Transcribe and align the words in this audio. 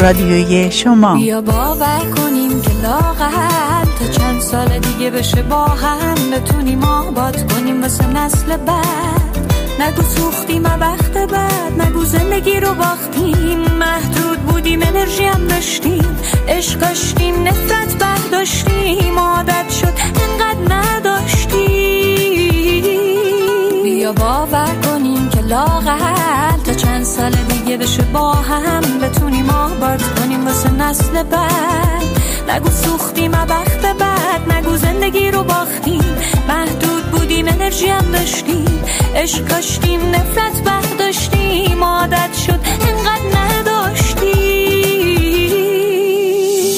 رادیوی 0.00 0.70
شما. 0.70 1.14
بیا 1.14 1.40
باور 1.40 2.00
کنیم 2.16 2.62
که 2.62 2.70
لاغل 2.82 3.84
تا 3.98 4.06
چند 4.18 4.40
سال 4.40 4.78
دیگه 4.78 5.10
بشه 5.10 5.42
با 5.42 5.64
هم. 5.64 6.14
بتونیم 6.32 6.84
آباد 6.84 7.52
کنیم 7.52 7.82
واسه 7.82 8.06
نسل 8.06 8.56
بعد. 8.56 9.29
نگو 9.80 10.02
سوختیم 10.02 10.64
وقت 10.64 11.12
بعد 11.12 11.82
نگو 11.82 12.04
زندگی 12.04 12.60
رو 12.60 12.74
باختیم. 12.74 13.60
محدود 13.60 14.38
بودیم 14.38 14.82
انرژی 14.82 15.24
هم 15.24 15.46
داشتیم. 15.46 16.16
عشق 16.48 16.78
داشتیم 16.78 17.48
نفرت 17.48 17.98
برداشتیم. 17.98 19.18
عادت 19.18 19.70
شد 19.70 19.92
انقدر 20.22 20.74
نداشتیم. 20.74 21.42
بیا 23.82 24.12
باور 24.12 24.74
کنیم 24.84 25.28
که 25.28 25.40
لاغل 25.40 26.62
تا 26.64 26.74
چند 26.74 27.04
سال 27.04 27.30
دیگه 27.30 27.76
بشه 27.76 28.02
با 28.02 28.32
هم. 28.32 28.82
بتونیم 29.02 29.50
آباد 29.50 30.02
کنیم 30.02 30.46
واسه 30.46 30.70
نسل 30.70 31.22
بعد. 31.22 32.02
نگو 32.48 32.70
سوختیم 32.70 33.32
وقت 33.32 33.96
بعد 33.98 34.52
نگو 34.52 34.76
زندگی 34.76 35.30
رو 35.30 35.42
باختیم. 35.44 36.16
محدود 36.48 37.04
بودیم 37.10 37.48
انرژی 37.48 37.86
هم 37.88 38.04
داشتیم. 38.12 38.82
عشق 39.16 39.44
داشتیم 39.44 40.00
نفرت 40.00 40.64
برداشتیم 40.64 41.84
عادت 41.84 42.34
شد 42.46 42.60
انقدر 42.88 43.38
نداشتیم 43.40 44.30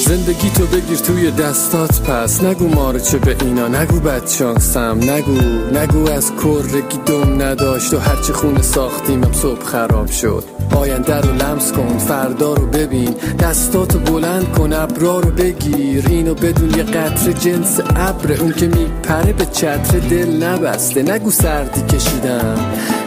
زندگی 0.07 0.49
تو 0.49 0.65
بگیر 0.65 0.97
توی 0.97 1.31
دستات 1.31 2.01
پس. 2.01 2.43
نگو 2.43 2.67
ماره 2.67 2.99
چه 2.99 3.17
به 3.17 3.35
اینا 3.41 3.67
نگو 3.67 3.99
بد 3.99 4.27
شانسم 4.27 4.99
نگو 5.01 5.41
نگو 5.79 6.11
از 6.11 6.31
کرگی 6.31 6.97
دم 7.05 7.41
نداشت 7.41 7.93
و 7.93 7.99
هرچی 7.99 8.33
خونه 8.33 8.61
ساختیمم 8.61 9.33
صبح 9.33 9.63
خراب 9.63 10.07
شد. 10.07 10.52
آینده 10.77 11.15
رو 11.15 11.33
لمس 11.33 11.71
کن 11.71 11.97
فردا 11.97 12.53
رو 12.53 12.67
ببین. 12.67 13.15
دستاتو 13.39 13.99
بلند 13.99 14.51
کن 14.51 14.73
ابرا 14.73 15.19
رو 15.19 15.31
بگیر. 15.31 16.05
اینو 16.07 16.33
بدون 16.33 16.73
یه 16.77 16.83
قطر 16.83 17.31
جنس 17.31 17.79
ابر. 17.95 18.33
اون 18.33 18.53
که 18.53 18.67
میپره 18.67 19.33
به 19.33 19.45
چتر 19.45 19.99
دل 19.99 20.43
نبسته. 20.43 21.03
نگو 21.03 21.31
سردی 21.31 21.81
کشیدم. 21.81 22.55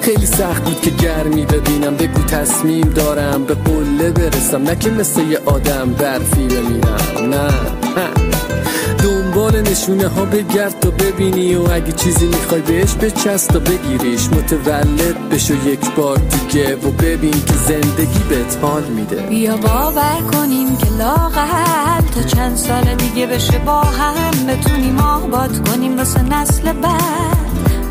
خیلی 0.01 0.27
سخت 0.27 0.65
بود 0.65 0.81
که 0.81 0.91
گرمی 0.91 1.47
ببینم. 1.47 1.97
بگو 1.97 2.23
تصمیم 2.23 2.89
دارم 2.89 3.45
به 3.45 3.55
قله 3.55 4.11
برسم. 4.11 4.63
نه 4.63 4.77
که 4.77 4.91
مثل 4.91 5.21
یه 5.21 5.39
آدم 5.45 5.91
برفی 5.99 6.47
بمیرم 6.47 7.31
نه. 7.31 7.49
نشونه 9.71 10.09
ها 10.09 10.25
بگرد 10.25 10.81
تا 10.81 10.91
ببینی 10.91 11.55
و 11.55 11.71
اگه 11.73 11.93
چیزی 11.93 12.27
می‌خوای 12.27 12.61
بهش 12.61 12.95
بچست 12.95 13.49
تا 13.49 13.59
بگیریش. 13.59 14.29
متولد 14.29 15.29
بشو 15.29 15.55
یک 15.55 15.91
بار 15.97 16.17
دیگه 16.19 16.77
و 16.77 16.91
ببین 16.91 17.31
که 17.31 17.53
زندگی 17.69 18.19
بهت 18.29 18.59
حال 18.63 18.85
میده. 18.85 19.17
بیا 19.17 19.57
باور 19.57 20.23
کنیم 20.33 20.77
که 20.77 20.87
لاغل 20.99 22.01
تا 22.15 22.23
چند 22.23 22.57
سال 22.57 22.95
دیگه 22.95 23.27
بشه 23.27 23.59
با 23.59 23.81
هم. 23.81 24.47
بتونیم 24.47 24.99
آباد 24.99 25.69
کنیم 25.69 25.99
واسه 25.99 26.23
نسل 26.23 26.73
بعد. 26.73 27.37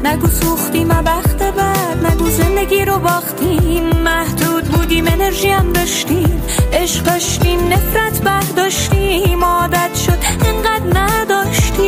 نگو 0.04 0.28
سوختیم 0.28 0.90
وقت 0.90 1.38
بعد. 1.38 2.06
نگو 2.06 2.30
زندگی 2.30 2.86
رو 2.86 3.00
باختیم. 3.00 3.90
محدود 4.04 4.55
بودیم 4.76 5.08
انرژی 5.08 5.50
هم 5.50 5.74
داشتیم 5.74 6.42
عشق 6.74 7.04
داشتیم 7.04 7.60
نفرت 7.68 8.22
برداشتیم 8.22 9.44
عادت 9.44 9.96
شد 9.96 10.18
انقدر 10.46 11.00
نداشتیم. 11.00 11.86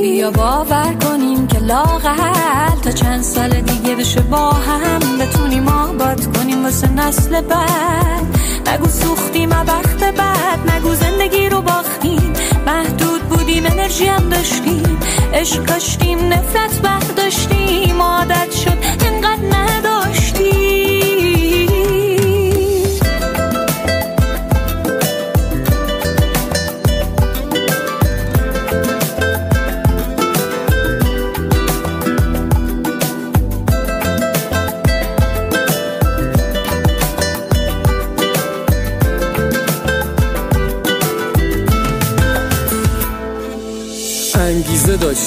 بیا 0.00 0.30
باور 0.30 0.94
کنیم 1.04 1.46
که 1.46 1.58
لاغل 1.58 2.80
تا 2.82 2.90
چند 2.90 3.22
سال 3.22 3.60
دیگه 3.60 3.94
بشه 3.94 4.20
با 4.20 4.50
هم 4.50 5.18
بتونیم 5.18 5.68
آباد 5.68 6.36
کنیم 6.36 6.64
واسه 6.64 6.88
نسل 6.92 7.40
بعد. 7.40 8.38
نگو 8.66 8.88
سوختیم 8.88 9.50
وقت 9.50 10.14
بعد 10.16 10.70
نگو 10.70 10.94
زندگی 10.94 11.48
رو 11.48 11.62
باختیم. 11.62 12.27
محدود 12.66 13.22
بودیم 13.22 13.66
انرژی 13.66 14.06
هم 14.06 14.28
داشتیم. 14.28 14.98
عشق 15.34 15.64
داشتیم 15.64 16.18
نفرت 16.18 16.80
برداشتیم. 16.82 18.02
عادت 18.02 18.52
شد 18.52 18.78
انقدر 19.06 19.42
نداشتیم. 19.52 20.67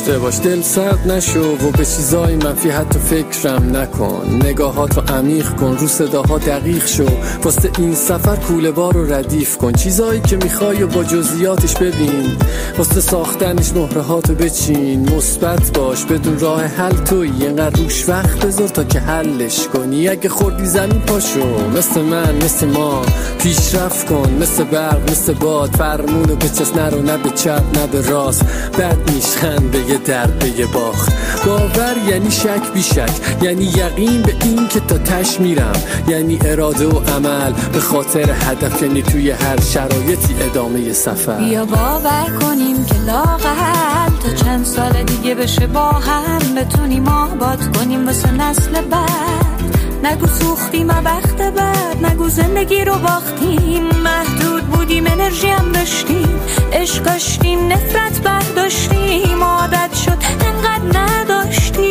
داشته 0.01 0.19
باش 0.19 0.39
دل 0.39 0.61
سرد 0.61 1.11
نشو 1.11 1.39
و 1.39 1.71
به 1.71 1.85
چیزای 1.85 2.35
منفی 2.35 2.69
حتی 2.69 2.99
فکرم 2.99 3.77
نکن. 3.77 4.39
نگاهاتو 4.43 5.01
عمیق 5.01 5.49
کن 5.49 5.77
رو 5.77 5.87
صداها 5.87 6.37
دقیق 6.37 6.87
شو. 6.87 7.05
واسه 7.43 7.69
این 7.77 7.95
سفر 7.95 8.35
کوله 8.35 8.71
بار 8.71 8.93
ردیف 8.95 9.57
کن. 9.57 9.71
چیزایی 9.71 10.21
که 10.21 10.37
می‌خوای 10.37 10.83
و 10.83 10.87
با 10.87 11.03
جزئیاتش 11.03 11.73
ببین. 11.73 12.37
واسه 12.77 13.01
ساختنش 13.01 13.73
مهرهاتو 13.73 14.35
بچین. 14.35 15.09
مثبت 15.09 15.77
باش 15.77 16.05
بدون 16.05 16.39
راه 16.39 16.63
حل 16.63 16.95
توی. 16.95 17.31
اینقدر 17.39 17.79
روش 17.79 18.09
وقت 18.09 18.45
بذار 18.45 18.67
تا 18.67 18.83
که 18.83 18.99
حلش 18.99 19.67
کنی. 19.73 20.07
اگه 20.07 20.29
خوردی 20.29 20.65
زمین 20.65 21.01
پاشو 21.01 21.69
مثل 21.77 22.01
من 22.01 22.35
مثل 22.35 22.67
ما. 22.67 23.01
پیشرفت 23.39 24.09
کن 24.09 24.37
مثل 24.41 24.63
برق 24.63 25.11
مثل 25.11 25.33
باد. 25.33 25.69
فرمونو 25.75 26.35
به 26.35 26.49
چست 26.49 26.77
نرو 26.77 27.01
نه 27.01 27.17
به 27.17 27.29
چپ 27.29 27.63
نه 27.77 27.87
به 27.87 28.09
راست. 28.09 28.45
بد 28.79 29.11
میشخند 29.11 29.71
به 29.71 29.90
یه 29.91 29.97
درد 29.97 30.39
به 30.39 30.59
یه 30.59 30.65
باخ 30.65 31.09
باور 31.45 31.95
یعنی 32.09 32.31
شک 32.31 32.73
بی 32.73 32.81
شک 32.83 33.11
یعنی 33.41 33.63
یقین 33.63 34.21
به 34.21 34.35
این 34.43 34.67
که 34.67 34.79
تا 34.79 34.97
تش 34.97 35.39
میرم. 35.39 35.73
یعنی 36.07 36.39
اراده 36.45 36.87
و 36.87 36.99
عمل 36.99 37.53
به 37.73 37.79
خاطر 37.79 38.31
هدف 38.31 38.81
یعنی 38.81 39.01
توی 39.01 39.31
هر 39.31 39.61
شرایطی 39.61 40.35
ادامه 40.39 40.93
سفر. 40.93 41.37
بیا 41.37 41.65
باور 41.65 42.37
کنیم 42.41 42.85
که 42.85 42.95
لاغل 43.05 44.11
تا 44.23 44.43
چند 44.43 44.65
سال 44.65 45.03
دیگه 45.03 45.35
بشه 45.35 45.67
با 45.67 45.89
هم 45.89 46.55
بتونیم 46.55 47.07
آباد 47.07 47.77
کنیم 47.77 48.05
واسه 48.05 48.31
نسل 48.31 48.81
بعد. 48.81 49.50
نگو 50.03 50.27
سوختیم 50.27 50.89
وقت 50.89 51.37
بعد 51.37 52.05
نگو 52.05 52.29
زندگی 52.29 52.85
رو 52.85 52.95
باختیم. 52.95 53.83
محدود 53.83 54.63
بودیم 54.63 55.07
انرژی 55.07 55.47
هم 55.47 55.71
داشتیم. 55.71 56.39
عشق 56.73 57.03
داشتیم 57.03 57.67
نفرت 57.67 58.21
برداشتیم. 58.21 59.43
عادت 59.43 59.95
شد 60.05 60.17
انقدر 60.47 60.99
نداشتیم. 60.99 61.81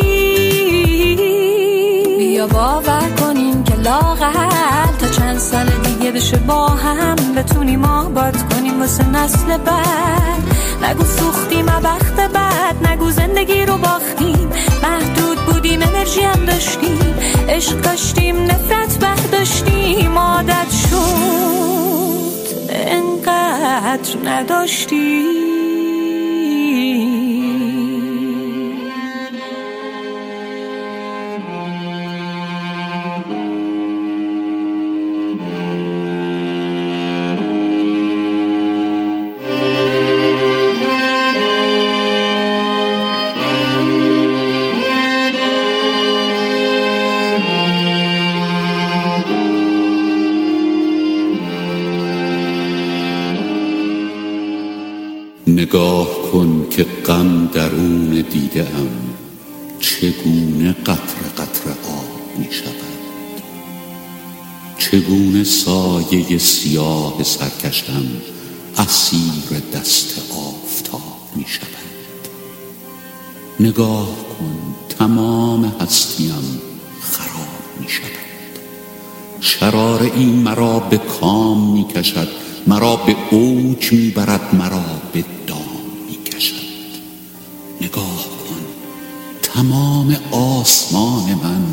بیا 2.17 2.47
باور 2.47 3.09
کنیم 3.19 3.63
که 3.63 3.75
لاغل 3.75 4.97
تا 4.99 5.07
چند 5.07 5.37
سال 5.39 5.65
دیگه 5.65 6.11
بشه 6.11 6.37
با 6.37 6.67
هم. 6.67 7.15
بتونیم 7.35 7.85
آباد 7.85 8.53
کنیم 8.53 8.79
واسه 8.79 9.09
نسل 9.09 9.57
بعد. 9.57 10.41
نگو 10.83 11.03
سوختیم 11.03 11.65
وقت 11.65 12.31
بعد 12.33 12.87
نگو 12.87 13.11
زندگی 13.11 13.65
رو 13.65 13.77
باختیم. 13.77 14.49
محدود 14.83 15.10
بودیم 15.71 15.89
انرژی 15.95 16.21
هم 16.21 16.45
داشتیم 16.45 17.15
عشق 17.49 17.81
داشتیم 17.81 18.43
نفرت 18.43 18.99
برداشتیم 18.99 20.17
عادت 20.17 20.71
شد. 20.71 22.55
انقدر 22.69 24.17
نداشتیم. 24.25 25.50
دیده 58.53 58.67
چگونه 59.79 60.73
قطر 60.73 61.21
قطر 61.37 61.69
آب 61.69 62.37
می 62.37 62.47
شود 62.51 62.91
چگونه 64.77 65.43
سایه 65.43 66.37
سیاه 66.37 67.23
سرکشتم 67.23 68.05
اسیر 68.77 69.61
دست 69.73 70.21
آفتاب 70.31 71.29
می 71.35 71.45
شود 71.47 71.67
نگاه 73.59 74.07
کن 74.07 74.75
تمام 74.99 75.73
هستیم 75.81 76.61
خراب 77.01 77.79
می 77.79 77.89
شود 77.89 78.11
شرار 79.41 80.03
این 80.03 80.35
مرا 80.35 80.79
به 80.79 80.97
کام 80.97 81.73
می 81.73 81.87
کشد 81.87 82.27
مرا 82.67 82.95
به 82.95 83.15
اوج 83.31 83.93
می 83.93 84.09
برد 84.09 84.55
مرا 84.55 84.83
به 85.13 85.23
تمام 89.61 90.17
آسمان 90.31 91.33
من 91.43 91.63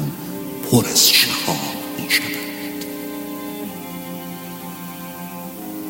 پر 0.71 0.87
از 0.87 1.09
شهاب 1.11 1.57
می 1.99 2.11
شود 2.11 2.85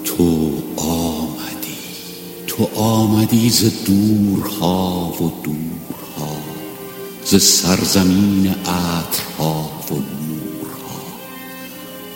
تو 0.04 0.52
آمدی. 0.76 1.78
تو 2.46 2.80
آمدی 2.80 3.50
ز 3.50 3.84
دورها 3.84 5.12
و 5.12 5.32
دورها 5.44 6.36
ز 7.24 7.42
سرزمین 7.42 8.46
عطرها 8.46 9.70
و 9.90 9.94
نورها. 9.94 11.02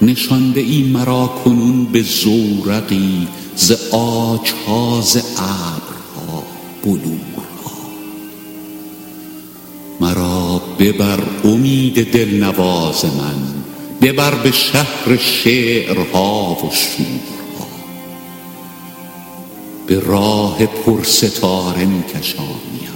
نشانده 0.03 0.61
ای 0.61 0.83
مرا 0.83 1.27
کنون 1.45 1.85
به 1.85 2.03
زورقی 2.03 3.29
ز 3.57 3.73
آجها 3.93 5.01
ز 5.01 5.17
ابرها 5.17 6.43
بلورها 6.85 7.32
ببر 10.83 11.21
امید 11.45 12.13
دلنواز 12.13 13.05
من 13.05 13.63
ببر 14.01 14.35
به 14.35 14.51
شهر 14.53 15.17
شعرها 15.17 16.55
و 16.55 16.71
شورها 16.71 17.69
به 19.87 20.01
راه 20.01 20.67
پرستاره 20.67 21.85
می 21.85 22.03
کشانیم 22.03 22.89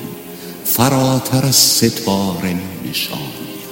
فراتر 0.64 1.46
از 1.46 1.56
ستاره 1.56 2.56
نشانیم. 2.90 3.66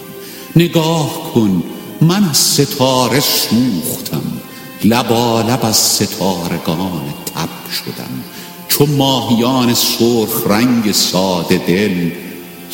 نگاه 0.57 1.33
کن 1.35 1.63
من 2.01 2.25
از 2.25 2.37
ستاره 2.37 3.21
سوختم 3.21 4.41
لبالب 4.85 5.65
از 5.65 5.77
ستارگان 5.77 7.15
تب 7.35 7.73
شدم. 7.73 8.25
چو 8.69 8.87
ماهیان 8.87 9.75
سرخ 9.75 10.47
رنگ 10.47 10.93
ساده 10.93 11.59
دل 11.59 12.11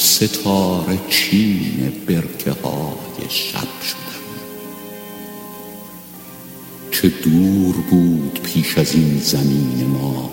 ستاره 0.00 0.98
چین 1.10 1.92
برکه 2.06 2.50
های 2.50 3.28
شب 3.28 3.68
شدم. 3.82 4.00
چه 6.90 7.08
دور 7.08 7.74
بود 7.90 8.40
پیش 8.42 8.78
از 8.78 8.94
این 8.94 9.18
زمین 9.18 9.86
ما 9.86 10.30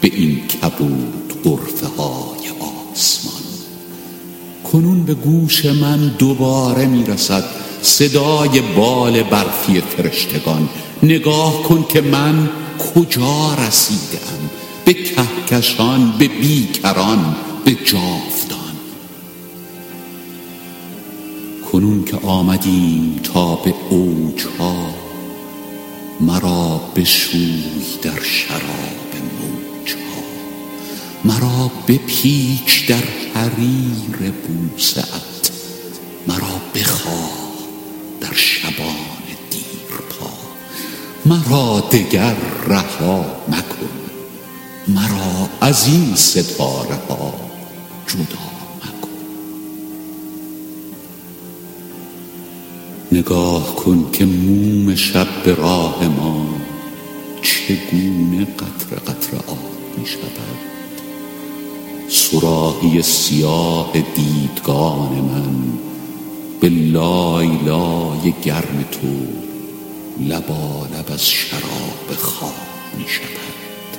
به 0.00 0.10
این 0.14 0.46
کبود 0.46 1.42
غرفه 1.44 1.86
های 1.86 2.48
آسمان. 2.92 3.42
کنون 4.72 5.04
به 5.04 5.14
گوش 5.14 5.64
من 5.66 6.08
دوباره 6.08 6.86
می‌رسد 6.86 7.44
صدای 7.82 8.60
بال 8.60 9.22
برفی 9.22 9.80
فرشتگان. 9.80 10.68
نگاه 11.02 11.62
کن 11.62 11.84
که 11.88 12.00
من 12.00 12.48
کجا 12.94 13.54
رسیدم؟ 13.68 14.50
به 14.84 14.94
کهکشان 14.94 16.18
به 16.18 16.28
بیکران 16.28 17.36
به 17.64 17.74
جاودان. 17.74 18.57
کنون 21.72 22.04
که 22.04 22.16
آمدیم 22.16 23.20
تا 23.34 23.56
به 23.56 23.74
اوجها 23.90 24.94
مرا 26.20 26.80
بشوی 26.96 27.64
در 28.02 28.22
شراب 28.22 29.12
موجها 29.40 30.22
مرا 31.24 31.70
بپیچ 31.88 32.88
در 32.88 33.04
حریر 33.34 34.32
بوسعت 34.46 35.50
مرا 36.26 36.60
بخواه 36.74 37.30
در 38.20 38.34
شبان 38.34 38.96
دیرپا 39.50 40.30
مرا 41.26 41.80
دگر 41.80 42.36
رها 42.68 43.24
مکن 43.48 43.88
مرا 44.88 45.48
از 45.60 45.86
این 45.86 46.14
ستاره 46.14 46.98
ها 47.08 47.34
جدا 48.06 48.47
نگاه 53.28 53.76
کن 53.76 54.10
که 54.12 54.24
موم 54.24 54.94
شب 54.94 55.26
به 55.44 55.54
راه 55.54 56.08
ما 56.08 56.46
چگونه 57.42 58.44
قطر 58.44 58.96
قطر 58.96 59.36
آب 59.36 59.58
می 59.98 60.06
شود. 60.06 60.58
سراهی 62.08 63.02
سیاه 63.02 63.92
دیدگان 64.14 65.08
من 65.08 65.78
به 66.60 66.68
لای 66.68 67.48
لای 67.66 68.34
گرم 68.44 68.84
تو 68.92 69.08
لبالب 70.24 71.12
از 71.12 71.28
شراب 71.28 72.16
خواب 72.18 72.54
می 72.98 73.04
شود. 73.08 73.98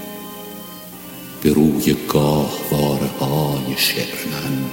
به 1.42 1.54
روی 1.54 1.96
گاهواره 2.08 3.10
های 3.20 3.78
شعر 3.78 4.26
من 4.32 4.66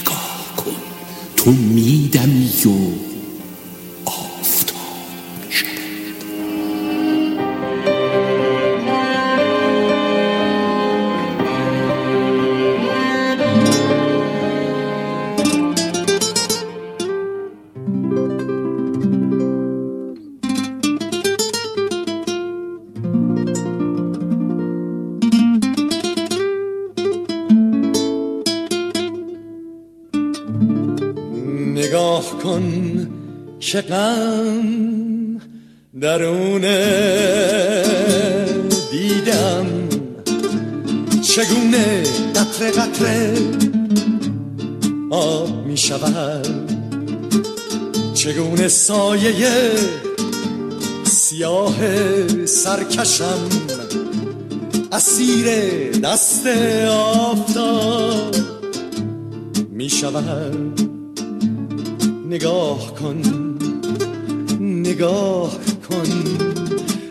نگاه 0.00 0.54
کن. 0.56 0.76
تو 1.36 1.50
میدمی 1.50 2.50
و 2.66 3.15
غم 33.74 35.40
درون 36.00 36.60
دیدم. 38.90 39.66
چگونه 41.22 42.02
قطره 42.34 42.70
قطره 42.70 43.34
آب 45.10 45.66
می 45.66 45.76
شود 45.76 46.46
چگونه 48.14 48.68
سایه 48.68 49.70
سیاه 51.04 51.74
سرکشم 52.46 53.48
اسیر 54.92 55.46
دست 55.90 56.46
آفتاب 56.88 58.36
می 59.70 59.90
شود 59.90 60.80
نگاه 62.28 62.94
کن. 62.94 63.45
نگاه 64.96 65.50
کن 65.88 66.08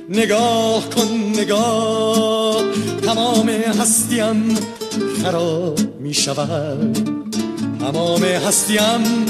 نگاه 0.09 0.89
کن 0.89 1.33
نگاه. 1.35 2.63
تمام 3.05 3.49
هستیم 3.49 4.57
خراب 5.23 5.79
می 5.99 6.13
شود. 6.13 6.97
تمام 7.79 8.23
هستیم 8.23 9.25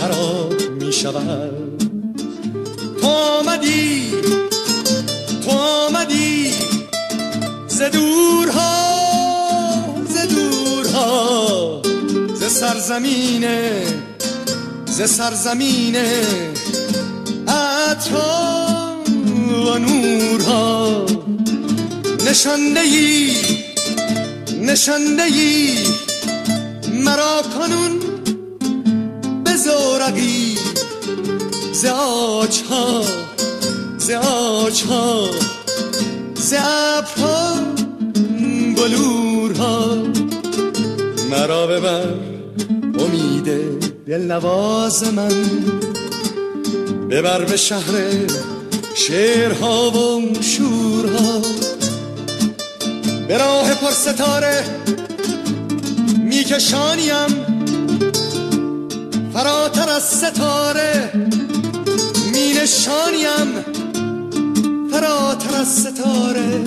خراب 0.00 0.54
می 0.80 0.92
شود. 0.92 1.82
تو 3.00 3.06
آمدی 3.06 4.12
تو 5.44 5.50
آمدی. 5.50 6.52
ز 7.68 7.82
دورها 7.82 8.74
ز 10.08 10.34
دورها. 10.34 11.82
ز 12.34 12.44
سرزمین 12.52 13.46
ز 14.86 15.10
سرزمین 15.10 15.96
عطا 17.98 18.96
و 19.66 19.78
نورها. 19.78 21.06
نشنده 22.30 22.80
ای 22.80 23.32
نشنده 24.60 25.22
ای 25.22 25.78
مرا 27.04 27.42
کنون 27.42 28.00
به 29.44 29.56
زورقی. 29.56 30.58
ز 31.72 31.84
آجها 31.84 33.02
ز 33.98 34.10
آجها. 34.10 35.28
ز 36.34 36.54
ابرها 36.58 37.54
بلورها 38.76 39.96
مرا 41.30 41.66
ببر 41.66 42.14
دل 44.06 44.22
نواز 44.32 45.04
من. 45.04 45.97
ببر 47.10 47.44
به 47.44 47.56
شهر 47.56 47.92
شعرها 48.94 49.90
و 49.90 50.34
شورها. 50.42 51.42
به 53.28 53.38
راه 53.38 53.74
پر 53.74 53.90
ستاره 53.90 54.64
میکشانیم. 56.24 57.46
فراتر 59.32 59.88
از 59.90 60.02
ستاره 60.02 61.12
مینشانیم. 62.32 63.64
فراتر 64.90 65.56
از 65.60 65.68
ستاره 65.68 66.64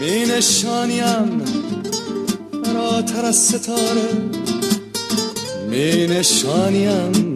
مینشانیم. 0.00 1.42
فراتر 2.64 3.24
از 3.24 3.36
ستاره 3.36 4.08
مینشانیم. 5.70 7.28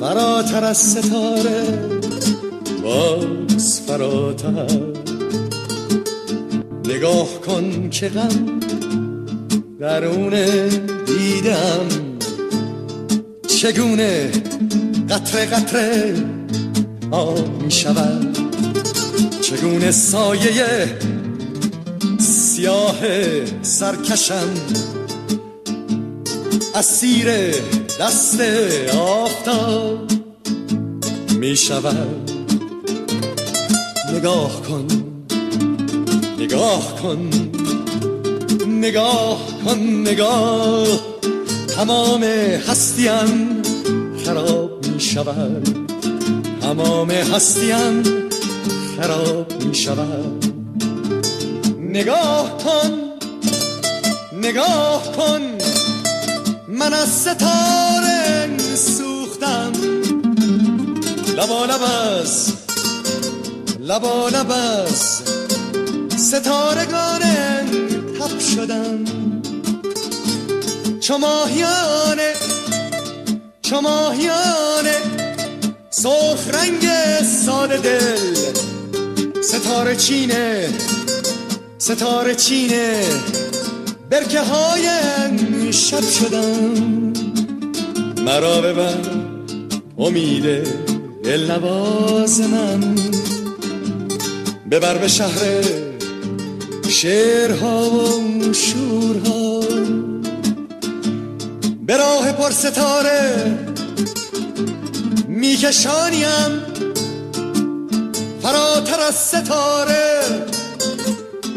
فراتر 0.00 0.64
از 0.64 0.76
ستاره 0.76 1.88
باز 2.82 3.80
فراتر. 3.80 4.66
نگاه 6.84 7.40
کن 7.46 7.90
که 7.90 8.08
غم 8.08 8.60
درون 9.80 10.34
دیدم. 11.06 11.88
چگونه 13.48 14.30
قطره 15.10 15.46
قطره 15.46 16.14
آب 17.10 17.62
می 17.62 17.70
شود؟ 17.70 18.38
چگونه 19.40 19.90
سایه 19.90 20.98
سیاه 22.18 22.96
سرکشم؟ 23.62 24.48
اسیر 26.74 27.28
دست 28.00 28.40
آفتاب 28.98 29.98
می 31.38 31.56
شود. 31.56 32.30
نگاه 34.14 34.62
کن 34.62 34.86
نگاه 36.38 37.02
کن 37.02 37.30
نگاه 38.68 39.40
کن 39.64 39.78
نگاه. 39.78 40.86
تمام 41.76 42.24
هستیم 42.68 43.62
خراب 44.24 44.86
می 44.86 45.00
شود. 45.00 45.68
تمام 46.60 47.10
هستیم 47.10 48.02
خراب 48.96 49.64
می 49.64 49.74
شود. 49.74 50.44
نگاه 51.80 52.58
کن 52.58 52.90
نگاه 54.42 55.12
کن. 55.16 55.55
من 56.78 56.92
از 56.92 57.08
ستاره 57.08 58.48
سوختم. 58.76 59.72
لبا 61.36 61.64
لب 61.64 61.82
از 61.82 62.52
لبا 63.80 64.28
لب 64.28 64.50
از 64.50 65.22
ستارگان 66.16 67.20
تب 68.18 68.40
شدم. 68.40 69.04
چو 71.00 71.18
ماهیانه 71.18 72.32
چو 73.62 73.80
ماهیانه 73.80 74.98
سرخ 75.90 76.48
رنگ 76.54 76.88
ساده 77.46 77.76
دل. 77.76 78.36
ستاره 79.42 79.96
چینه 79.96 80.68
ستاره 81.78 82.34
چینه. 82.34 83.02
برکه 84.10 84.40
های 84.40 84.88
شب 85.76 86.08
شدم. 86.10 87.12
مرا 88.24 88.60
ببر 88.60 88.94
امید 89.98 90.44
دل 91.24 91.50
نواز 91.50 92.40
من. 92.40 92.94
ببر 94.70 94.98
به 94.98 95.08
شهر 95.08 95.62
شعرها 96.88 97.90
و 97.90 98.52
شورها. 98.52 99.60
به 101.86 101.96
راه 101.96 102.32
پر 102.32 102.50
ستاره 102.50 103.58
میکشانیم. 105.28 106.62
فراتر 108.42 109.00
از 109.00 109.14
ستاره 109.14 110.20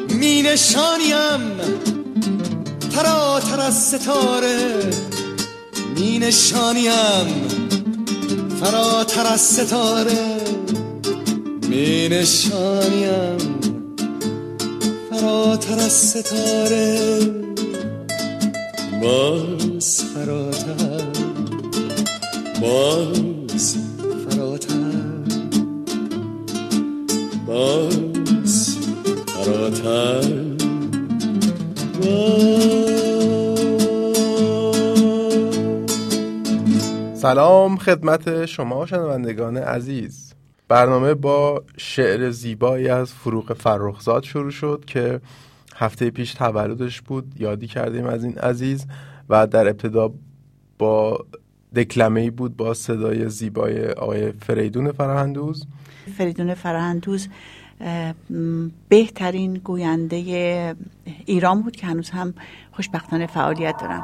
مینشانیم. 0.10 1.60
فراتر 3.00 3.62
از 3.62 3.84
ستاره 3.84 4.80
مینشانیم. 5.96 7.48
فراتر 8.62 9.28
از 9.34 9.42
ستاره 9.42 10.38
مینشانیم. 11.70 13.38
فراتر 15.10 15.80
از 15.80 15.92
ستاره 15.92 17.20
باز 19.02 20.04
فراتر. 20.16 21.04
باز 22.62 23.78
فراتر. 24.30 24.76
باز 27.48 28.78
فراتر. 29.28 30.50
سلام 37.22 37.78
خدمت 37.78 38.46
شما 38.46 38.86
شنوندگان 38.86 39.58
عزیز. 39.58 40.34
برنامه 40.68 41.14
با 41.14 41.64
شعر 41.78 42.30
زیبایی 42.30 42.90
از 42.90 43.14
فروغ 43.14 43.54
فرخزاد 43.54 44.24
شروع 44.24 44.52
شد 44.52 44.84
که 44.88 45.22
هفته 45.76 46.10
پیش 46.10 46.34
تولدش 46.34 47.02
بود 47.02 47.34
یادی 47.40 47.68
کردیم 47.68 48.06
از 48.06 48.24
این 48.24 48.38
عزیز 48.38 48.86
و 49.30 49.48
در 49.48 49.68
ابتدا 49.68 50.12
با 50.78 51.26
دکلمه 51.76 52.32
بود 52.32 52.58
با 52.58 52.74
صدای 52.74 53.30
زیبای 53.30 53.88
آقای 53.92 54.32
فریدون 54.32 54.92
فرهندوز. 54.92 55.68
فریدون 56.18 56.54
فرهندوز 56.54 57.28
بهترین 58.90 59.54
گوینده 59.54 60.16
ایران 61.26 61.62
بود 61.62 61.76
که 61.76 61.88
هنوز 61.88 62.10
هم 62.10 62.34
خوشبختانه 62.72 63.28
فعالیت 63.28 63.76
دارن. 63.78 64.04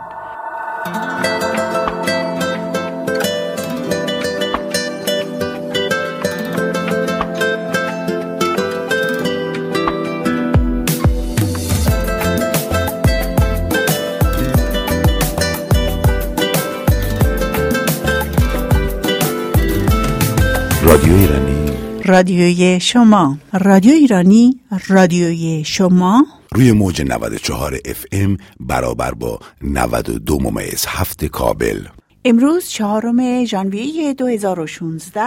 رادیو 21.16 21.32
ایرانی. 21.32 21.72
رادیوی 22.06 22.80
شما. 22.80 23.38
رادیو 23.54 23.94
ایرانی 23.94 24.60
رادیوی 24.88 25.64
شما. 25.66 26.26
روی 26.52 26.72
موج 26.72 27.02
94 27.02 27.78
اف 27.86 28.06
ام 28.12 28.38
برابر 28.60 29.12
با 29.12 29.40
92 29.62 30.40
ممیز 30.40 30.86
هفت 30.88 31.26
کابل. 31.26 31.80
امروز 32.26 32.68
چهارم 32.68 33.46
ژانویه 33.46 34.14
2016 34.14 35.22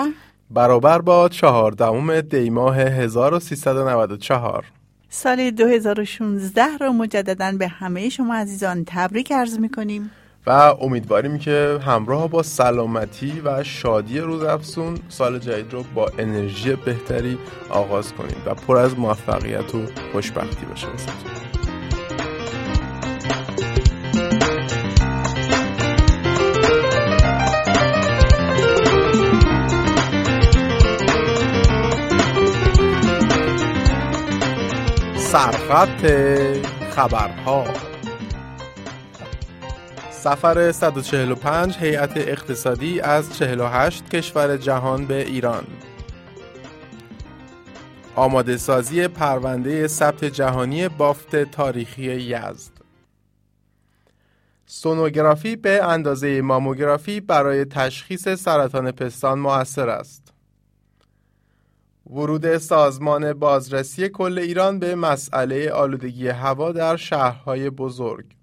برابر 0.51 1.01
با 1.01 1.29
چهاردهم 1.29 2.21
دیماه 2.21 2.79
1394 2.79 4.65
سال 5.11 5.51
2016 5.51 6.63
رو 6.81 6.93
مجددا 6.93 7.53
به 7.59 7.69
همه 7.69 8.09
شما 8.09 8.35
عزیزان 8.35 8.85
تبریک 8.87 9.33
عرض 9.33 9.59
می‌کنیم. 9.59 10.11
و 10.49 10.75
امیدواریم 10.81 11.39
که 11.39 11.79
همراه 11.87 12.29
با 12.29 12.43
سلامتی 12.43 13.41
و 13.45 13.65
شادی 13.65 14.19
روز 14.19 14.43
افسون 14.43 14.99
سال 15.09 15.39
جدید 15.39 15.73
رو 15.73 15.85
با 15.95 16.11
انرژی 16.19 16.75
بهتری 16.75 17.39
آغاز 17.71 18.13
کنیم 18.13 18.43
و 18.47 18.55
پر 18.55 18.77
از 18.77 18.99
موفقیت 18.99 19.75
و 19.75 19.83
خوشبختی 20.13 20.67
باشه 20.67 20.87
واسهتون. 20.87 21.33
سرخط 35.17 36.07
خبرها 36.91 37.65
سفر 40.19 40.73
145 40.73 41.77
هیئت 41.77 42.17
اقتصادی 42.17 43.01
از 43.01 43.39
48 43.39 44.11
کشور 44.11 44.57
جهان 44.57 45.07
به 45.07 45.23
ایران. 45.27 45.65
آماده 48.17 48.57
سازی 48.57 49.09
پرونده 49.09 49.87
ثبت 49.87 50.25
جهانی 50.25 50.89
بافت 50.89 51.37
تاریخی 51.37 52.03
یزد. 52.03 52.71
سونوگرافی 54.67 55.57
به 55.57 55.85
اندازه 55.85 56.41
ماموگرافی 56.41 57.21
برای 57.21 57.65
تشخیص 57.65 58.29
سرطان 58.29 58.93
پستان 58.93 59.39
مؤثر 59.39 59.89
است. 59.89 60.33
ورود 62.11 62.59
سازمان 62.59 63.33
بازرسی 63.33 64.09
کل 64.09 64.39
ایران 64.39 64.79
به 64.79 64.95
مسئله 64.95 65.71
آلودگی 65.71 66.29
هوا 66.29 66.73
در 66.73 66.97
شهرهای 66.97 67.71
بزرگ. 67.71 68.38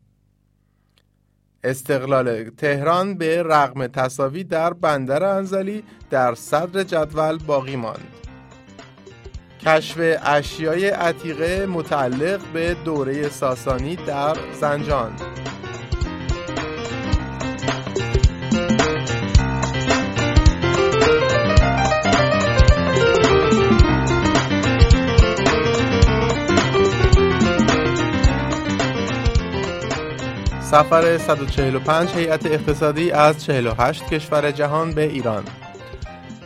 استقلال 1.65 2.49
تهران 2.49 3.17
به 3.17 3.43
رغم 3.43 3.87
تصاوی 3.87 4.43
در 4.43 4.73
بندر 4.73 5.23
انزلی 5.23 5.83
در 6.09 6.35
صدر 6.35 6.83
جدول 6.83 7.37
باقی 7.37 7.75
ماند. 7.75 8.07
کشف 9.59 10.17
اشیای 10.23 10.87
عتیقه 10.87 11.65
متعلق 11.65 12.39
به 12.53 12.73
دوره 12.85 13.29
ساسانی 13.29 13.95
در 13.95 14.37
زنجان 14.61 15.11
سفر 30.65 31.17
145 31.17 32.09
هیئت 32.09 32.45
اقتصادی 32.45 33.11
از 33.11 33.45
48 33.45 34.05
کشور 34.13 34.51
جهان 34.51 34.93
به 34.93 35.03
ایران 35.03 35.43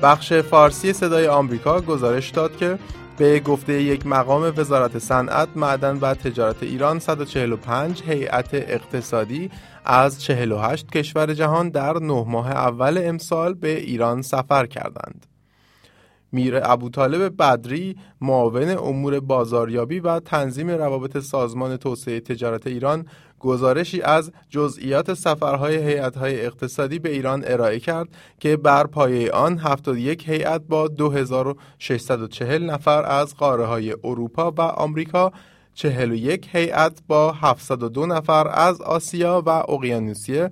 بخش 0.02 0.34
فارسی 0.34 0.94
صدای 0.94 1.28
آمریکا 1.28 1.82
گزارش 1.82 2.30
داد 2.30 2.58
که 2.58 2.80
به 3.18 3.40
گفته 3.40 3.82
یک 3.82 4.08
مقام 4.08 4.54
وزارت 4.58 5.00
صنعت، 5.00 5.48
معدن 5.56 5.98
و 5.98 6.14
تجارت 6.14 6.64
ایران 6.64 7.00
145 7.00 8.04
هیئت 8.04 8.50
اقتصادی 8.54 9.52
از 9.86 10.24
48 10.24 10.92
کشور 10.92 11.34
جهان 11.34 11.70
در 11.70 11.94
نه 11.94 12.26
ماه 12.28 12.52
اول 12.52 13.02
امسال 13.04 13.54
به 13.54 13.78
ایران 13.78 14.22
سفر 14.22 14.66
کردند. 14.66 15.26
میر 16.32 16.60
ابوطالب 16.64 17.38
بدری 17.42 17.96
معاون 18.22 18.70
امور 18.70 19.20
بازاریابی 19.20 20.00
و 20.00 20.20
تنظیم 20.20 20.70
روابط 20.70 21.18
سازمان 21.18 21.78
توسعه 21.78 22.20
تجارت 22.20 22.68
ایران 22.68 23.06
گزارشی 23.40 24.02
از 24.02 24.32
جزئیات 24.50 25.14
سفرهای 25.14 25.78
هیئت‌های 25.78 26.46
اقتصادی 26.46 27.00
به 27.00 27.10
ایران 27.10 27.44
ارائه 27.48 27.80
کرد 27.80 28.08
که 28.40 28.58
بر 28.58 28.88
پایه 28.88 29.32
آن 29.32 29.58
71 29.58 30.30
هیئت 30.30 30.62
با 30.62 30.88
2640 30.88 32.70
نفر 32.70 33.04
از 33.06 33.36
قاره‌های 33.36 33.96
اروپا 34.04 34.52
و 34.52 34.62
آمریکا 34.62 35.32
41 35.74 36.50
هیئت 36.52 37.02
با 37.08 37.32
702 37.32 38.06
نفر 38.06 38.48
از 38.48 38.82
آسیا 38.82 39.44
و 39.46 39.50
اقیانوسیه 39.50 40.50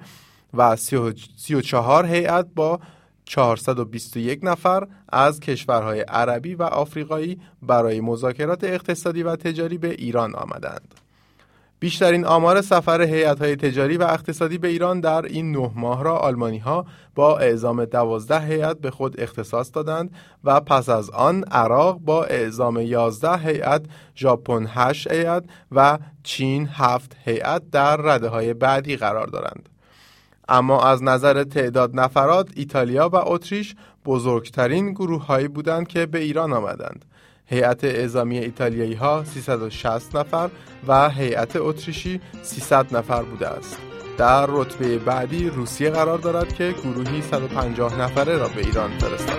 و 0.54 0.76
34 0.76 2.06
هیئت 2.06 2.48
با 2.56 2.80
421 3.26 4.40
نفر 4.44 4.88
از 5.10 5.40
کشورهای 5.40 6.00
عربی 6.02 6.56
و 6.56 6.64
آفریقایی 6.64 7.40
برای 7.62 8.02
مذاکرات 8.02 8.64
اقتصادی 8.64 9.24
و 9.24 9.36
تجاری 9.36 9.78
به 9.78 9.90
ایران 9.90 10.36
آمدند. 10.36 11.07
بیشترین 11.80 12.26
آمار 12.26 12.62
سفر 12.62 13.02
هیئت‌های 13.02 13.56
تجاری 13.56 13.98
و 13.98 14.04
اقتصادی 14.04 14.58
به 14.58 14.68
ایران 14.68 15.00
در 15.00 15.26
این 15.26 15.52
نه 15.52 15.72
ماه 15.76 16.04
را 16.04 16.18
آلمانی 16.18 16.58
ها 16.58 16.86
با 17.16 17.38
اعزام 17.38 17.86
دوازده 17.86 18.40
هیئت 18.40 18.78
به 18.78 18.92
خود 18.92 19.22
اختصاص 19.22 19.72
دادند 19.74 20.12
و 20.44 20.60
پس 20.60 20.90
از 20.90 21.10
آن 21.10 21.44
عراق 21.44 22.00
با 22.00 22.24
اعزام 22.24 22.78
11 22.82 23.38
هیئت، 23.38 23.82
ژاپن 24.16 24.66
8 24.70 25.12
هیئت 25.12 25.44
و 25.72 25.98
چین 26.24 26.68
7 26.68 27.16
هیئت 27.26 27.62
در 27.72 27.98
رده 27.98 28.28
های 28.28 28.54
بعدی 28.54 28.96
قرار 28.96 29.28
دارند. 29.28 29.70
اما 30.50 30.84
از 30.84 31.04
نظر 31.04 31.44
تعداد 31.44 32.00
نفرات 32.00 32.50
ایتالیا 32.56 33.10
و 33.10 33.16
اتریش 33.16 33.76
بزرگترین 34.06 34.92
گروه 34.92 35.26
هایی 35.26 35.48
بودند 35.48 35.88
که 35.88 36.06
به 36.06 36.20
ایران 36.20 36.54
آمدند. 36.54 37.06
هیئت 37.50 37.84
اعزامی 37.84 38.38
ایتالیایی 38.38 38.94
ها 38.94 39.24
360 39.24 40.16
نفر 40.16 40.50
و 40.88 41.10
هیئت 41.10 41.56
اتریشی 41.56 42.22
300 42.42 42.96
نفر 42.96 43.24
بوده 43.24 43.48
است. 43.48 43.78
در 44.18 44.46
رتبه 44.50 44.98
بعدی 44.98 45.50
روسیه 45.50 45.90
قرار 45.90 46.18
دارد 46.18 46.54
که 46.54 46.76
گروهی 46.84 47.22
150 47.22 48.02
نفره 48.02 48.38
را 48.38 48.48
به 48.48 48.66
ایران 48.66 48.98
فرستاد. 48.98 49.38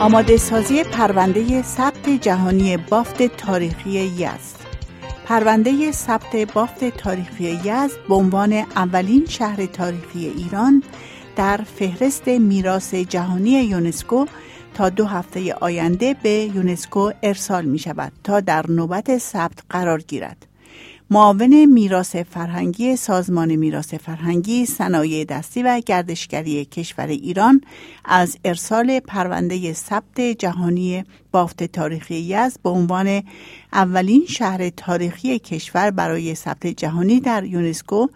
آماده 0.00 0.36
سازی 0.36 0.84
پرونده 0.84 1.62
ثبت 1.62 2.08
جهانی 2.08 2.76
بافت 2.76 3.22
تاریخی 3.22 3.90
یزد 3.90 4.57
پرونده 5.28 5.92
ثبت 5.92 6.36
بافت 6.36 6.84
تاریخی 6.84 7.44
یزد 7.44 7.96
به 8.08 8.14
عنوان 8.14 8.52
اولین 8.52 9.26
شهر 9.26 9.66
تاریخی 9.66 10.28
ایران 10.28 10.82
در 11.36 11.56
فهرست 11.56 12.28
میراث 12.28 12.94
جهانی 12.94 13.50
یونسکو 13.50 14.26
تا 14.74 14.88
دو 14.88 15.04
هفته 15.04 15.54
آینده 15.54 16.16
به 16.22 16.30
یونسکو 16.30 17.10
ارسال 17.22 17.64
می 17.64 17.78
شود 17.78 18.12
تا 18.24 18.40
در 18.40 18.70
نوبت 18.70 19.18
ثبت 19.18 19.58
قرار 19.70 20.02
گیرد. 20.02 20.47
معاون 21.10 21.64
میراث 21.64 22.16
فرهنگی 22.16 22.96
سازمان 22.96 23.56
میراث 23.56 23.94
فرهنگی 23.94 24.66
صنایع 24.66 25.24
دستی 25.24 25.62
و 25.62 25.80
گردشگری 25.86 26.64
کشور 26.64 27.06
ایران 27.06 27.60
از 28.04 28.36
ارسال 28.44 29.00
پرونده 29.00 29.72
ثبت 29.72 30.20
جهانی 30.20 31.04
بافت 31.32 31.64
تاریخی 31.64 32.14
یزد 32.14 32.60
به 32.62 32.70
عنوان 32.70 33.22
اولین 33.72 34.26
شهر 34.28 34.68
تاریخی 34.68 35.38
کشور 35.38 35.90
برای 35.90 36.34
ثبت 36.34 36.66
جهانی 36.66 37.20
در 37.20 37.44
یونسکو 37.44 38.06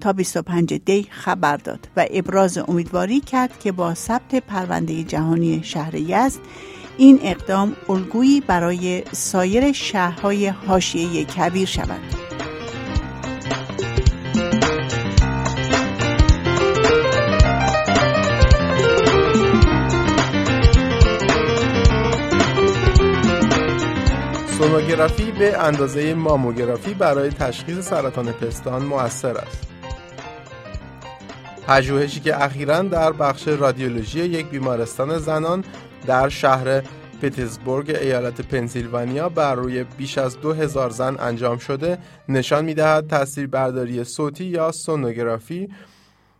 تا 0.00 0.12
25 0.12 0.74
دی 0.74 1.06
خبر 1.10 1.56
داد 1.56 1.88
و 1.96 2.06
ابراز 2.10 2.58
امیدواری 2.58 3.20
کرد 3.20 3.60
که 3.60 3.72
با 3.72 3.94
ثبت 3.94 4.34
پرونده 4.34 5.02
جهانی 5.02 5.60
شهر 5.64 5.94
یزد 5.94 6.40
این 6.96 7.18
اقدام 7.22 7.76
الگویی 7.88 8.40
برای 8.40 9.02
سایر 9.12 9.72
شهرهای 9.72 10.46
حاشیه 10.46 11.24
کبیر 11.24 11.66
شود. 11.66 12.41
سونوگرافی 24.62 25.30
به 25.30 25.58
اندازه 25.58 26.14
ماموگرافی 26.14 26.94
برای 26.94 27.30
تشخیص 27.30 27.78
سرطان 27.78 28.32
پستان 28.32 28.82
مؤثر 28.82 29.36
است. 29.36 29.66
پژوهشی 31.66 32.20
که 32.20 32.44
اخیرا 32.44 32.82
در 32.82 33.12
بخش 33.12 33.48
رادیولوژی 33.48 34.20
یک 34.20 34.46
بیمارستان 34.46 35.18
زنان 35.18 35.64
در 36.06 36.28
شهر 36.28 36.82
پتزبورگ 37.22 37.90
ایالت 37.90 38.40
پنسیلوانیا 38.40 39.28
بر 39.28 39.54
روی 39.54 39.84
بیش 39.84 40.18
از 40.18 40.40
دو 40.40 40.52
هزار 40.52 40.90
زن 40.90 41.16
انجام 41.20 41.58
شده 41.58 41.98
نشان 42.28 42.64
می‌دهد 42.64 43.06
تاثیر 43.06 43.46
برداری 43.46 44.04
صوتی 44.04 44.44
یا 44.44 44.72
سونوگرافی 44.72 45.68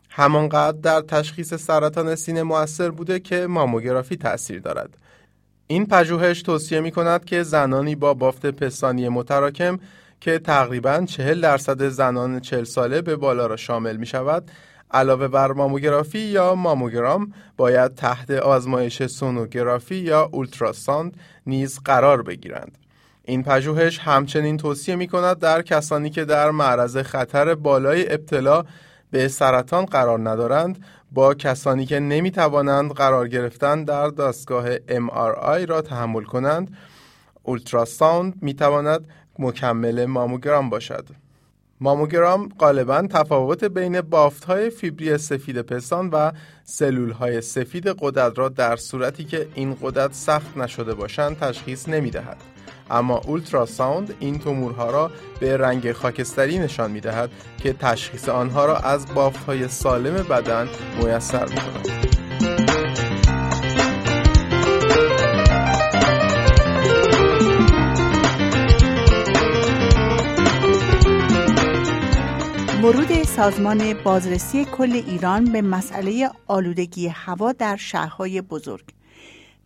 همانقدر 0.08 0.78
در 0.82 1.00
تشخیص 1.00 1.54
سرطان 1.54 2.14
سینه 2.14 2.42
مؤثر 2.42 2.90
بوده 2.90 3.20
که 3.20 3.46
ماموگرافی 3.46 4.16
تاثیر 4.16 4.60
دارد 4.60 4.96
این 5.72 5.86
پژوهش 5.86 6.42
توصیه 6.42 6.80
می 6.80 6.90
کند 6.90 7.24
که 7.24 7.42
زنانی 7.42 7.94
با 7.94 8.14
بافت 8.14 8.46
پستانی 8.46 9.08
متراکم 9.08 9.78
که 10.20 10.38
تقریبا 10.38 11.04
40 11.06 11.40
درصد 11.40 11.88
زنان 11.88 12.40
40 12.40 12.64
ساله 12.64 13.02
به 13.02 13.16
بالا 13.16 13.46
را 13.46 13.56
شامل 13.56 13.96
می 13.96 14.06
شود 14.06 14.50
علاوه 14.90 15.28
بر 15.28 15.52
ماموگرافی 15.52 16.18
یا 16.18 16.54
ماموگرام 16.54 17.32
باید 17.56 17.94
تحت 17.94 18.30
آزمایش 18.30 19.02
سونوگرافی 19.02 19.94
یا 19.94 20.28
اولتراساند 20.32 21.16
نیز 21.46 21.80
قرار 21.84 22.22
بگیرند. 22.22 22.78
این 23.24 23.42
پژوهش 23.42 23.98
همچنین 23.98 24.56
توصیه 24.56 24.96
می 24.96 25.08
کند 25.08 25.38
در 25.38 25.62
کسانی 25.62 26.10
که 26.10 26.24
در 26.24 26.50
معرض 26.50 26.96
خطر 26.96 27.54
بالای 27.54 28.12
ابتلا 28.12 28.64
به 29.12 29.28
سرطان 29.28 29.84
قرار 29.84 30.30
ندارند 30.30 30.84
با 31.12 31.34
کسانی 31.34 31.86
که 31.86 32.00
نمی 32.00 32.30
توانند 32.30 32.90
قرار 32.90 33.28
گرفتن 33.28 33.84
در 33.84 34.08
دستگاه 34.08 34.76
MRI 34.76 35.68
را 35.68 35.82
تحمل 35.82 36.24
کنند 36.24 36.76
اولتراساوند 37.42 38.34
می 38.42 38.54
تواند 38.54 39.08
مکمل 39.38 40.04
ماموگرام 40.04 40.70
باشد 40.70 41.08
ماموگرام 41.80 42.48
غالبا 42.58 43.06
تفاوت 43.10 43.64
بین 43.64 44.00
بافت 44.00 44.44
های 44.44 44.70
فیبری 44.70 45.18
سفید 45.18 45.62
پستان 45.62 46.10
و 46.10 46.32
سلول 46.64 47.10
های 47.10 47.40
سفید 47.40 47.86
قدرت 47.86 48.38
را 48.38 48.48
در 48.48 48.76
صورتی 48.76 49.24
که 49.24 49.48
این 49.54 49.76
قدرت 49.82 50.12
سخت 50.12 50.56
نشده 50.56 50.94
باشند 50.94 51.38
تشخیص 51.38 51.88
نمی 51.88 52.10
دهد. 52.10 52.51
اما 52.92 53.20
اولتراساوند 53.26 54.14
این 54.20 54.38
تومورها 54.38 54.90
را 54.90 55.10
به 55.40 55.56
رنگ 55.56 55.92
خاکستری 55.92 56.58
نشان 56.58 56.90
می 56.90 57.00
دهد 57.00 57.30
که 57.62 57.72
تشخیص 57.72 58.28
آنها 58.28 58.66
را 58.66 58.76
از 58.76 59.14
بافت 59.14 59.44
های 59.44 59.68
سالم 59.68 60.14
بدن 60.14 60.68
میسر 60.98 61.44
می 61.44 61.56
کند. 61.56 62.12
ورود 72.82 73.22
سازمان 73.22 73.94
بازرسی 74.04 74.64
کل 74.64 74.92
ایران 74.92 75.44
به 75.44 75.62
مسئله 75.62 76.30
آلودگی 76.46 77.08
هوا 77.08 77.52
در 77.52 77.76
شهرهای 77.76 78.40
بزرگ 78.40 78.84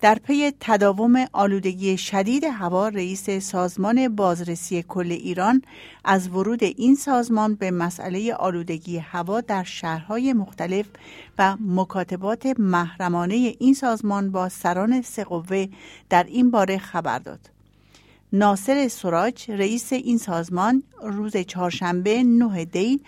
در 0.01 0.15
پی 0.15 0.53
تداوم 0.61 1.25
آلودگی 1.33 1.99
شدید 1.99 2.45
هوا 2.45 2.89
رئیس 2.89 3.31
سازمان 3.31 4.09
بازرسی 4.09 4.83
کل 4.83 5.13
ایران 5.13 5.63
از 6.05 6.29
ورود 6.29 6.65
این 6.65 6.95
سازمان 6.95 7.55
به 7.55 7.71
مسئله 7.71 8.35
آلودگی 8.35 8.99
هوا 8.99 9.41
در 9.41 9.65
شهرهای 9.65 10.33
مختلف 10.33 10.87
و 11.39 11.57
مکاتبات 11.61 12.47
محرمانه 12.59 13.55
این 13.59 13.75
سازمان 13.75 14.33
با 14.33 14.49
سران 14.49 15.03
سقوه 15.03 15.67
در 16.11 16.25
این 16.25 16.51
باره 16.51 16.79
خبر 16.79 17.19
داد. 17.19 17.51
ناصر 18.33 18.89
سراج 18.89 19.51
رئیس 19.51 19.93
این 19.93 20.19
سازمان 20.19 20.83
روز 21.03 21.37
چهارشنبه 21.37 22.23
9 22.23 22.65
دی 22.65 23.01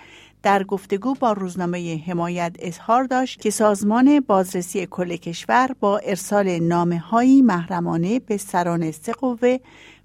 در 0.42 0.64
گفتگو 0.64 1.14
با 1.14 1.32
روزنامه 1.32 2.02
حمایت 2.06 2.56
اظهار 2.58 3.04
داشت 3.04 3.40
که 3.40 3.50
سازمان 3.50 4.20
بازرسی 4.20 4.86
کل 4.86 5.16
کشور 5.16 5.70
با 5.80 5.98
ارسال 5.98 6.58
نامه 6.58 6.98
های 6.98 7.42
محرمانه 7.42 8.18
به 8.18 8.36
سران 8.36 8.90
سقوه 8.90 9.58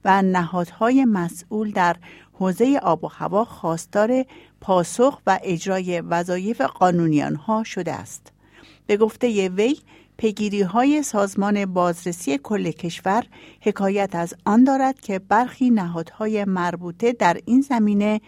و 0.06 0.22
نهادهای 0.22 1.06
مسئول 1.06 1.72
در 1.72 1.96
حوزه 2.34 2.80
آب 2.84 3.04
و 3.04 3.08
هوا 3.08 3.46
خواستار 3.46 4.26
پاسخ 4.62 5.22
و 5.28 5.40
اجرای 5.44 6.02
وظایف 6.02 6.62
قانونیان 6.62 7.36
ها 7.36 7.64
شده 7.64 7.94
است. 7.94 8.32
به 8.88 8.98
گفته 8.98 9.50
وی 9.50 9.78
پیگیری 10.18 10.62
های 10.62 11.04
سازمان 11.04 11.66
بازرسی 11.66 12.38
کل 12.38 12.72
کشور 12.72 13.24
حکایت 13.62 14.16
از 14.16 14.34
آن 14.46 14.64
دارد 14.64 15.02
که 15.02 15.20
برخی 15.20 15.70
نهادهای 15.70 16.46
مربوطه 16.46 17.14
در 17.14 17.38
این 17.46 17.62
زمینه 17.62 18.22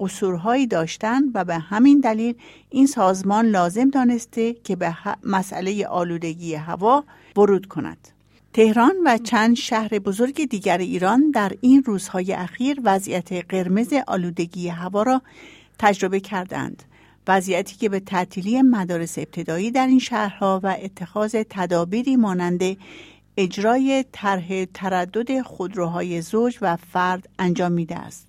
قصورهایی 0.00 0.66
داشتند 0.66 1.30
و 1.34 1.44
به 1.44 1.58
همین 1.58 2.00
دلیل 2.00 2.34
این 2.70 2.86
سازمان 2.86 3.46
لازم 3.46 3.90
دانسته 3.90 4.54
که 4.54 4.76
به 4.76 4.96
مسئله 5.24 5.86
آلودگی 5.86 6.54
هوا 6.54 7.04
ورود 7.36 7.66
کند. 7.66 8.08
تهران 8.52 8.94
و 9.04 9.18
چند 9.18 9.56
شهر 9.56 9.98
بزرگ 9.98 10.44
دیگر 10.44 10.78
ایران 10.78 11.30
در 11.30 11.52
این 11.60 11.82
روزهای 11.82 12.32
اخیر 12.32 12.80
وضعیت 12.84 13.32
قرمز 13.32 13.94
آلودگی 14.06 14.68
هوا 14.68 15.02
را 15.02 15.22
تجربه 15.78 16.20
کردند. 16.20 16.82
وضعیتی 17.28 17.76
که 17.76 17.88
به 17.88 18.00
تعطیلی 18.00 18.62
مدارس 18.62 19.18
ابتدایی 19.18 19.70
در 19.70 19.86
این 19.86 19.98
شهرها 19.98 20.60
و 20.62 20.76
اتخاذ 20.82 21.36
تدابیری 21.50 22.16
مانند 22.16 22.76
اجرای 23.36 24.04
طرح 24.12 24.64
تردد 24.64 25.42
خودروهای 25.42 26.22
زوج 26.22 26.58
و 26.60 26.76
فرد 26.76 27.28
انجام 27.38 27.72
میده 27.72 27.96
است. 27.96 28.27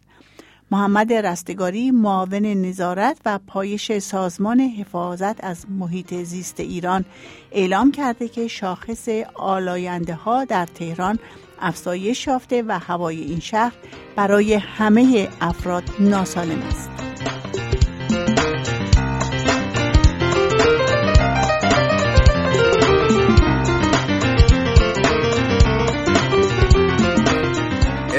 محمد 0.72 1.14
رستگاری 1.14 1.92
معاون 1.92 2.46
نظارت 2.46 3.18
و 3.26 3.40
پایش 3.48 3.98
سازمان 3.98 4.60
حفاظت 4.60 5.44
از 5.44 5.66
محیط 5.70 6.14
زیست 6.14 6.60
ایران 6.60 7.06
اعلام 7.52 7.92
کرده 7.92 8.28
که 8.28 8.48
شاخص 8.48 9.10
آلاینده 9.34 10.14
ها 10.14 10.46
در 10.46 10.66
تهران 10.66 11.20
افزایش 11.60 12.28
یافته 12.28 12.64
و 12.68 12.80
هوای 12.80 13.22
این 13.22 13.40
شهر 13.40 13.74
برای 14.16 14.54
همه 14.54 15.30
افراد 15.42 15.84
ناسالم 16.00 16.62
است. 16.62 16.90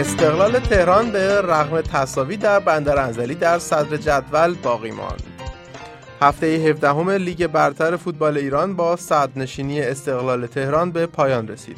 استقلال 0.00 0.58
تهران 0.58 1.12
به 1.12 1.40
رغم 1.40 1.80
تصاوی 1.80 2.36
در 2.36 2.60
بندر 2.60 2.98
انزلی 2.98 3.34
در 3.34 3.58
صدر 3.58 3.96
جدول 3.96 4.54
باقی 4.54 4.90
ماند. 4.90 5.22
هفته 6.22 6.46
17 6.46 7.18
لیگ 7.18 7.46
برتر 7.46 7.96
فوتبال 7.96 8.38
ایران 8.38 8.76
با 8.76 8.96
صدرنشینی 8.96 9.80
استقلال 9.80 10.46
تهران 10.46 10.90
به 10.90 11.06
پایان 11.06 11.48
رسید. 11.48 11.76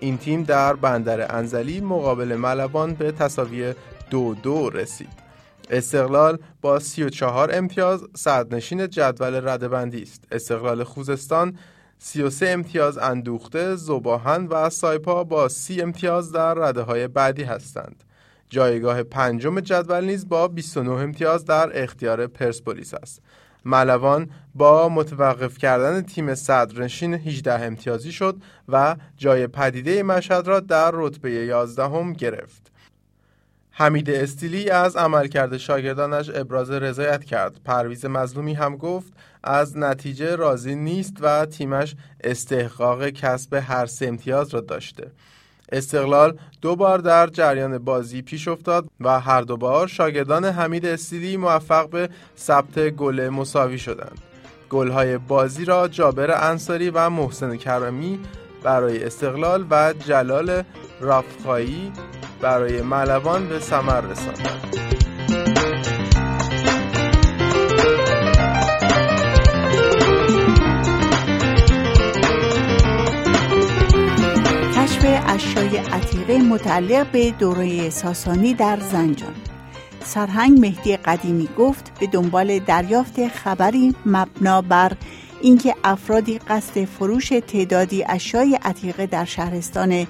این 0.00 0.18
تیم 0.18 0.42
در 0.42 0.74
بندر 0.74 1.36
انزلی 1.36 1.80
مقابل 1.80 2.36
ملبان 2.36 2.94
به 2.94 3.12
تصاوی 3.12 3.74
دو 4.10 4.34
دو 4.34 4.70
رسید. 4.70 5.12
استقلال 5.70 6.38
با 6.60 6.78
34 6.78 7.50
امتیاز 7.54 8.04
صدرنشین 8.16 8.88
جدول 8.88 9.48
ردبندی 9.48 10.02
است. 10.02 10.24
استقلال 10.32 10.84
خوزستان 10.84 11.58
33 12.02 12.48
امتیاز 12.48 12.98
اندوخته، 12.98 13.76
زباهن 13.76 14.46
و 14.46 14.70
سایپا 14.70 15.24
با 15.24 15.48
30 15.48 15.82
امتیاز 15.82 16.32
در 16.32 16.54
رده 16.54 16.82
های 16.82 17.08
بعدی 17.08 17.42
هستند. 17.42 18.04
جایگاه 18.48 19.02
پنجم 19.02 19.60
جدول 19.60 20.04
نیز 20.04 20.28
با 20.28 20.48
29 20.48 20.90
امتیاز 20.90 21.44
در 21.44 21.82
اختیار 21.82 22.26
پرسپولیس 22.26 22.94
است. 22.94 23.22
ملوان 23.64 24.30
با 24.54 24.88
متوقف 24.88 25.58
کردن 25.58 26.02
تیم 26.02 26.34
صدرنشین 26.34 27.14
18 27.14 27.64
امتیازی 27.64 28.12
شد 28.12 28.36
و 28.68 28.96
جای 29.16 29.46
پدیده 29.46 30.02
مشهد 30.02 30.46
را 30.46 30.60
در 30.60 30.90
رتبه 30.94 31.30
11 31.30 31.82
هم 31.82 32.12
گرفت. 32.12 32.69
حمید 33.80 34.10
استیلی 34.10 34.70
از 34.70 34.96
عملکرد 34.96 35.56
شاگردانش 35.56 36.30
ابراز 36.34 36.70
رضایت 36.70 37.24
کرد. 37.24 37.60
پرویز 37.64 38.06
مظلومی 38.06 38.54
هم 38.54 38.76
گفت 38.76 39.12
از 39.44 39.78
نتیجه 39.78 40.36
راضی 40.36 40.74
نیست 40.74 41.16
و 41.20 41.46
تیمش 41.46 41.94
استحقاق 42.24 43.08
کسب 43.08 43.54
هر 43.54 43.86
سه 43.86 44.06
امتیاز 44.06 44.54
را 44.54 44.60
داشته. 44.60 45.10
استقلال 45.72 46.38
دو 46.62 46.76
بار 46.76 46.98
در 46.98 47.26
جریان 47.26 47.78
بازی 47.78 48.22
پیش 48.22 48.48
افتاد 48.48 48.88
و 49.00 49.20
هر 49.20 49.40
دو 49.40 49.56
بار 49.56 49.86
شاگردان 49.86 50.44
حمید 50.44 50.86
استیلی 50.86 51.36
موفق 51.36 51.90
به 51.90 52.08
ثبت 52.38 52.78
گل 52.78 53.28
مساوی 53.28 53.78
شدند. 53.78 54.18
گل‌های 54.70 55.18
بازی 55.18 55.64
را 55.64 55.88
جابر 55.88 56.50
انصاری 56.50 56.90
و 56.90 57.10
محسن 57.10 57.56
کرمی 57.56 58.18
برای 58.62 59.04
استقلال 59.04 59.66
و 59.70 59.92
جلال 59.92 60.62
رافخایی 61.00 61.92
برای 62.40 62.82
ملوان 62.82 63.48
به 63.48 63.58
ثمر 63.58 64.00
رساندند. 64.00 64.76
کشف 74.76 75.22
اشیای 75.26 75.76
عتیقه 75.76 76.38
متعلق 76.38 77.10
به 77.10 77.30
دوره 77.30 77.90
ساسانی 77.90 78.54
در 78.54 78.78
زنجان 78.80 79.34
سرهنگ 80.04 80.60
مهدی 80.60 80.96
قدیمی 80.96 81.48
گفت 81.58 81.98
به 82.00 82.06
دنبال 82.06 82.58
دریافت 82.58 83.28
خبری 83.28 83.94
مبنا 84.06 84.62
بر 84.62 84.92
اینکه 85.40 85.74
افرادی 85.84 86.38
قصد 86.38 86.84
فروش 86.84 87.28
تعدادی 87.28 88.04
اشیای 88.08 88.58
عتیقه 88.62 89.06
در 89.06 89.24
شهرستان 89.24 90.06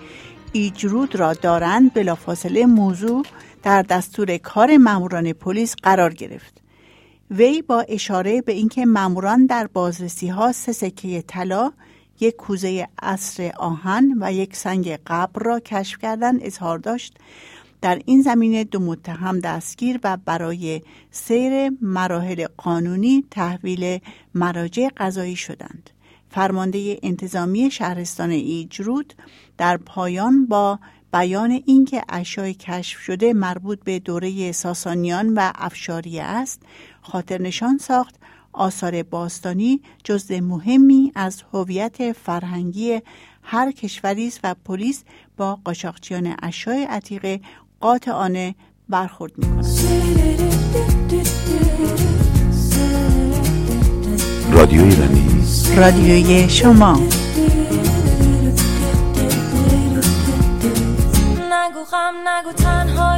ایجرود 0.52 1.16
را 1.16 1.34
دارند 1.34 1.94
بلافاصله 1.94 2.66
موضوع 2.66 3.24
در 3.62 3.82
دستور 3.82 4.38
کار 4.38 4.76
ماموران 4.76 5.32
پلیس 5.32 5.74
قرار 5.82 6.14
گرفت 6.14 6.60
وی 7.30 7.62
با 7.62 7.80
اشاره 7.88 8.42
به 8.42 8.52
اینکه 8.52 8.86
ماموران 8.86 9.46
در 9.46 9.66
بازرسی 9.66 10.28
ها 10.28 10.52
سه 10.52 10.72
سکه 10.72 11.22
طلا 11.22 11.72
یک 12.20 12.36
کوزه 12.36 12.88
اصر 13.02 13.52
آهن 13.56 14.14
و 14.20 14.32
یک 14.32 14.56
سنگ 14.56 14.98
قبر 15.06 15.42
را 15.42 15.60
کشف 15.60 15.98
کردن 15.98 16.38
اظهار 16.42 16.78
داشت 16.78 17.18
در 17.80 18.00
این 18.04 18.22
زمینه 18.22 18.64
دو 18.64 18.78
متهم 18.78 19.38
دستگیر 19.38 20.00
و 20.04 20.16
برای 20.24 20.82
سیر 21.10 21.70
مراحل 21.82 22.46
قانونی 22.56 23.24
تحویل 23.30 23.98
مراجع 24.34 24.88
قضایی 24.96 25.36
شدند. 25.36 25.90
فرمانده 26.30 26.98
انتظامی 27.02 27.70
شهرستان 27.70 28.30
ایجرود 28.30 29.14
در 29.58 29.76
پایان 29.76 30.46
با 30.46 30.78
بیان 31.12 31.50
اینکه 31.66 32.02
اشیای 32.08 32.54
کشف 32.54 33.00
شده 33.00 33.32
مربوط 33.32 33.84
به 33.84 33.98
دوره 33.98 34.52
ساسانیان 34.52 35.34
و 35.34 35.52
افشاریه 35.54 36.22
است 36.22 36.62
خاطر 37.02 37.42
نشان 37.42 37.78
ساخت 37.78 38.14
آثار 38.52 39.02
باستانی 39.02 39.82
جزء 40.04 40.40
مهمی 40.40 41.12
از 41.14 41.42
هویت 41.52 42.12
فرهنگی 42.12 43.00
هر 43.42 43.72
کشوری 43.72 44.26
است 44.26 44.40
و 44.44 44.54
پلیس 44.64 45.04
با 45.36 45.58
قاچاقچیان 45.64 46.36
اشیای 46.42 46.84
عتیقه 46.84 47.40
قاطعانه 47.80 48.54
برخورد 48.88 49.32
می‌کند. 49.38 49.66
رادیو 54.70 54.85
ایرانی 54.85 55.26
رادیوی 55.76 56.48
شما. 56.48 56.92
نگو 61.50 61.85
غم 61.90 62.14
نگو 62.28 62.52
تنهایی 62.52 63.10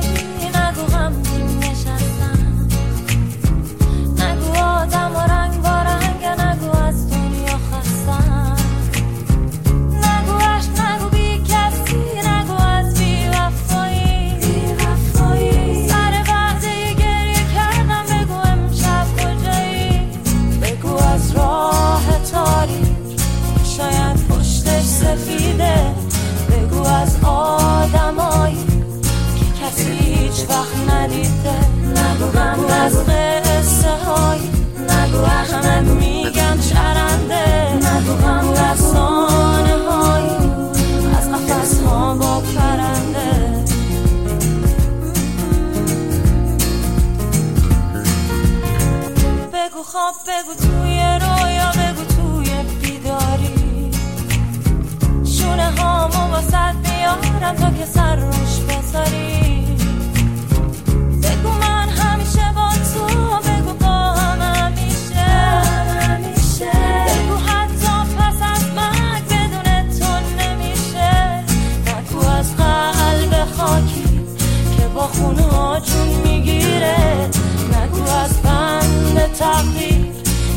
از 32.93 33.09
قصه 33.09 33.91
های 33.91 34.41
نگو 34.89 35.25
همه 35.25 35.81
میگن 35.81 36.59
چرنده. 36.61 37.73
نگو 37.75 38.27
هم 38.27 38.53
دستانه 38.55 39.75
های 39.89 40.25
از 41.19 41.31
قفص 41.33 41.81
ها 41.81 42.15
با 42.15 42.41
پرنده. 42.41 43.65
بگو 49.53 49.83
خواب 49.83 50.15
بگو 50.27 50.55
توی 50.55 50.99
رویا 50.99 51.71
بگو 51.71 52.05
توی 52.05 52.51
بیداری. 52.83 53.91
شونه 55.25 55.71
هامو 55.71 56.31
واسد 56.33 56.75
بیارم 56.83 57.55
تا 57.57 57.71
که 57.71 57.87
سر 57.87 58.17
روش 58.17 58.52
خونه 75.23 75.43
ها 75.43 75.81
جون 75.81 76.09
می‌گیره. 76.09 76.97
نگو 77.73 78.03
از 78.11 78.43
بند 78.43 79.33
تقدیر 79.39 80.07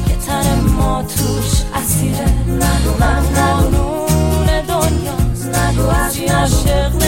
که 0.08 0.16
تن 0.28 0.60
ما 0.78 1.04
توش 1.04 1.62
اسیره. 1.76 2.30
نگو 2.48 2.92
من 3.00 3.24
قانون 3.36 4.46
دنیاست 4.68 5.46
نگو 5.46 5.90
از 5.90 6.20
عاشق 6.20 7.05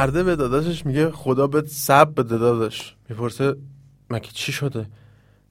مرده 0.00 0.22
به 0.22 0.36
داداشش 0.36 0.86
میگه 0.86 1.10
خدا 1.10 1.46
بهت 1.46 1.66
صبر 1.66 2.22
بده 2.22 2.38
داداش. 2.38 2.94
می‌پرسه 3.08 3.54
مگه 4.10 4.28
چی 4.34 4.52
شده؟ 4.52 4.86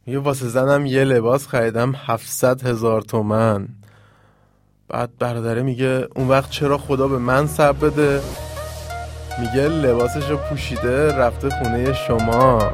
میگه 0.06 0.20
واسه 0.20 0.48
زنم 0.48 0.86
یه 0.86 1.04
لباس 1.04 1.48
خریدم 1.48 1.96
700 2.06 2.68
هزار 2.68 3.02
تومن. 3.02 3.68
بعد 4.88 5.10
برادره 5.20 5.62
میگه 5.62 6.08
اون 6.16 6.28
وقت 6.28 6.50
چرا 6.50 6.78
خدا 6.78 7.08
به 7.08 7.18
من 7.18 7.48
صبر 7.48 7.90
بده؟ 7.90 8.22
میگه 9.40 9.68
لباسش 9.68 10.30
رو 10.30 10.38
پوشیده 10.38 11.18
رفته 11.18 11.50
خونه 11.50 11.94
شما. 11.94 12.60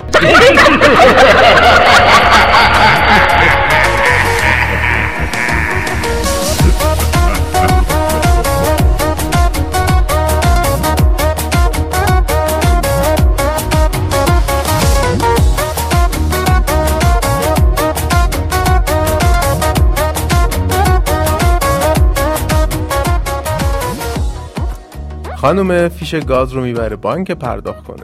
خانم 25.46 25.90
فیش 25.90 26.16
گاز 26.16 26.54
رو 26.54 26.62
می‌بره 26.62 26.96
بانک 26.96 27.32
پرداخت 27.32 27.84
کنه. 27.84 28.04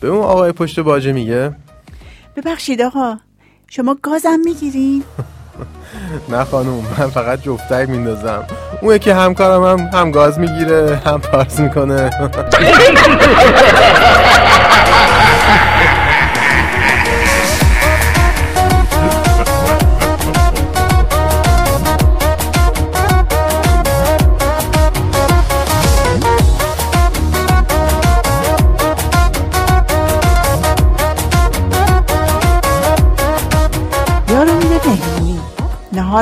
به 0.00 0.08
اون 0.08 0.24
آقای 0.24 0.52
پشت 0.52 0.80
باجه 0.80 1.12
میگه 1.12 1.52
ببخشید 2.36 2.82
آقا 2.82 3.16
شما 3.68 3.96
گازم 4.02 4.40
می‌گیرین؟ 4.44 5.04
نه 6.32 6.44
خانم 6.44 6.86
من 6.98 7.06
فقط 7.06 7.42
جفتک 7.42 7.88
میندازم. 7.88 8.44
اون 8.82 8.94
یکی 8.94 9.10
همکارم 9.10 9.64
هم 9.64 9.78
هم 9.98 10.10
گاز 10.10 10.38
می‌گیره 10.38 11.02
هم 11.06 11.20
پارس 11.20 11.60
می‌کنه. 11.60 12.10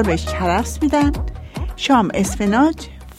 نهار 0.01 0.11
بهش 0.11 0.25
کرفس 0.25 0.79
میدن. 0.83 1.13
شام 1.77 2.11
اسفناج 2.15 2.75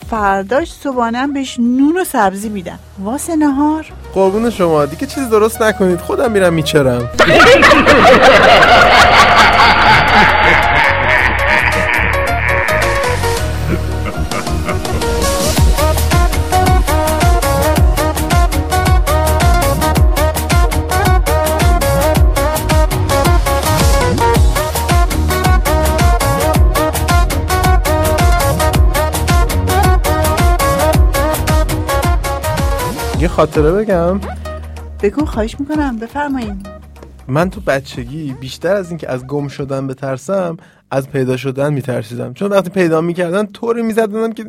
فرداش 0.10 0.72
صبحانم 0.72 1.34
بهش 1.34 1.60
نون 1.60 1.98
و 2.02 2.04
سبزی 2.04 2.50
میدن. 2.50 2.80
واسه 3.00 3.36
نهار. 3.36 3.86
قربون 4.14 4.50
شما 4.50 4.86
دیگه 4.86 5.08
چیز 5.08 5.30
درست 5.30 5.62
نکنید. 5.62 6.00
خودم 6.00 6.32
میرم 6.32 6.54
میچرم. 6.54 7.10
خاطره 33.32 33.72
بگم. 33.72 34.20
بگو 35.02 35.26
خواهش 35.26 35.56
می‌کنم 35.60 35.98
بفرمایید 35.98 36.68
من 37.28 37.50
تو 37.50 37.62
بچگی 37.62 38.34
بیشتر 38.34 38.76
از 38.76 38.90
اینکه 38.90 39.12
از 39.12 39.28
گم 39.28 39.48
شدن 39.48 39.88
بترسم 39.88 40.58
از 40.92 41.10
پیدا 41.10 41.38
شدن 41.38 41.74
میترسیدم. 41.74 42.34
چون 42.34 42.52
وقتی 42.52 42.70
پیدا 42.70 43.02
می‌کردن 43.02 43.46
طوری 43.46 43.82
میزدنم 43.82 44.34
که 44.34 44.46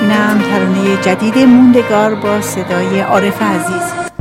اینم 0.00 0.42
ترانه 0.42 0.96
جدید 1.02 1.38
موندگار 1.38 2.14
با 2.14 2.40
صدای 2.40 3.00
عارف 3.00 3.42
عزیز. 3.42 4.11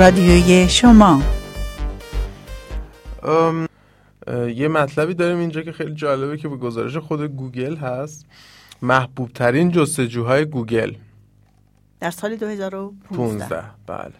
رادیوی 0.00 0.68
شما. 0.68 1.22
ام، 3.22 3.68
یه 4.54 4.68
مطلبی 4.68 5.14
داریم 5.14 5.38
اینجا 5.38 5.62
که 5.62 5.72
خیلی 5.72 5.94
جالبه 5.94 6.36
که 6.36 6.48
به 6.48 6.56
گزارش 6.56 6.96
خود 6.96 7.22
گوگل 7.22 7.76
هست. 7.76 8.26
محبوب 8.82 9.32
ترین 9.32 9.70
جستجوهای 9.70 10.44
گوگل. 10.44 10.92
در 12.00 12.10
سال 12.10 12.36
2015 12.36 13.16
15 13.16 13.62
بله. 13.86 14.12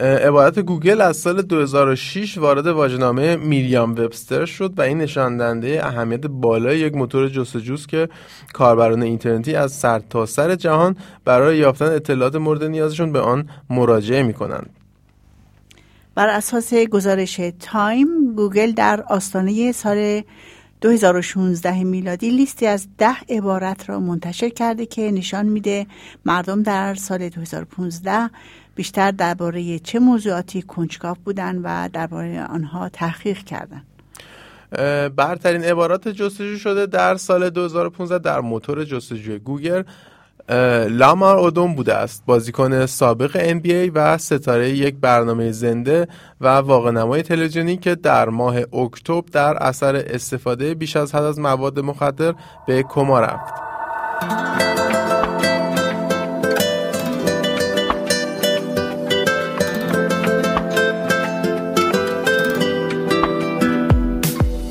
عبارت 0.00 0.58
گوگل 0.58 1.00
از 1.00 1.16
سال 1.16 1.42
2006 1.42 2.38
وارد 2.38 2.66
واژه‌نامه 2.66 3.36
میریام 3.36 3.90
وبستر 3.90 4.44
شد 4.44 4.78
و 4.78 4.82
این 4.82 4.98
نشان 4.98 5.36
دهنده 5.36 5.86
اهمیت 5.86 6.26
بالای 6.26 6.78
یک 6.78 6.94
موتور 6.94 7.28
جستجوست 7.28 7.88
که 7.88 8.08
کاربران 8.52 9.02
اینترنتی 9.02 9.54
از 9.54 9.72
سرتاسر 9.72 10.48
سر 10.48 10.54
جهان 10.54 10.96
برای 11.24 11.58
یافتن 11.58 11.84
اطلاعات 11.84 12.34
مورد 12.34 12.64
نیازشون 12.64 13.12
به 13.12 13.20
آن 13.20 13.48
مراجعه 13.70 14.22
می‌کنند. 14.22 14.70
بر 16.14 16.28
اساس 16.28 16.74
گزارش 16.74 17.40
تایم 17.60 18.34
گوگل 18.36 18.72
در 18.72 19.04
آستانه 19.08 19.72
سال 19.72 20.22
2016 20.80 21.84
میلادی 21.84 22.30
لیستی 22.30 22.66
از 22.66 22.88
ده 22.98 23.16
عبارت 23.28 23.88
را 23.88 24.00
منتشر 24.00 24.48
کرده 24.48 24.86
که 24.86 25.10
نشان 25.10 25.46
میده 25.46 25.86
مردم 26.24 26.62
در 26.62 26.94
سال 26.94 27.28
2015 27.28 28.30
بیشتر 28.80 29.10
درباره 29.10 29.78
چه 29.78 29.98
موضوعاتی 29.98 30.62
کنجکاو 30.62 31.16
بودند 31.24 31.60
و 31.64 31.88
درباره 31.92 32.44
آنها 32.44 32.88
تحقیق 32.88 33.38
کردند. 33.38 33.86
اه، 34.72 35.08
برترین 35.08 35.64
عبارات 35.64 36.08
جستجو 36.08 36.56
شده 36.56 36.86
در 36.86 37.16
سال 37.16 37.50
2015 37.50 38.18
در 38.18 38.40
موتور 38.40 38.84
جستجوی 38.84 39.38
گوگل 39.38 39.82
لامار 40.88 41.38
اودوم 41.38 41.74
بوده 41.74 41.94
است 41.94 42.22
بازیکن 42.26 42.86
سابق 42.86 43.52
NBA 43.60 43.90
و 43.94 44.18
ستاره 44.18 44.70
یک 44.70 44.94
برنامه 45.00 45.52
زنده 45.52 46.08
و 46.40 46.48
واقعنمای 46.48 47.22
تلویزیونی 47.22 47.76
که 47.76 47.94
در 47.94 48.28
ماه 48.28 48.56
اکتبر 48.72 49.24
در 49.32 49.56
اثر 49.56 49.96
استفاده 49.96 50.74
بیش 50.74 50.96
از 50.96 51.14
حد 51.14 51.22
از 51.22 51.38
مواد 51.38 51.80
مخدر 51.80 52.34
به 52.66 52.82
کما 52.82 53.20
رفت 53.20 53.54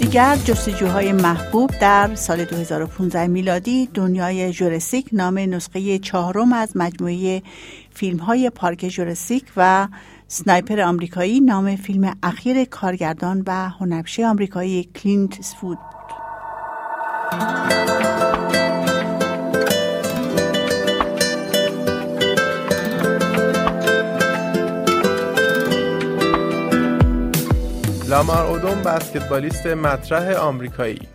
دیگر 0.09 0.35
جستجوهای 0.35 1.11
محبوب 1.11 1.71
در 1.81 2.15
سال 2.15 2.45
2015 2.45 3.27
میلادی 3.27 3.89
دنیای 3.93 4.51
جورسیک 4.51 5.09
نام 5.11 5.37
نسخه 5.37 5.99
چهارم 5.99 6.53
از 6.53 6.77
مجموعه 6.77 7.41
فیلم 7.93 8.17
های 8.17 8.49
پارک 8.49 8.77
جوراسیک 8.77 9.43
و 9.57 9.87
سنایپر 10.27 10.81
آمریکایی 10.81 11.39
نام 11.39 11.75
فیلم 11.75 12.15
اخیر 12.23 12.65
کارگردان 12.65 13.43
و 13.47 13.69
هنرپیشه 13.69 14.27
آمریکایی 14.27 14.83
کلینت 14.83 15.39
ایستوود 15.39 15.77
بود. 15.77 17.88
لامار 28.09 28.45
اودوم 28.45 28.81
بسکتبالیست 28.83 29.67
مطرح 29.67 30.37
آمریکایی. 30.37 31.07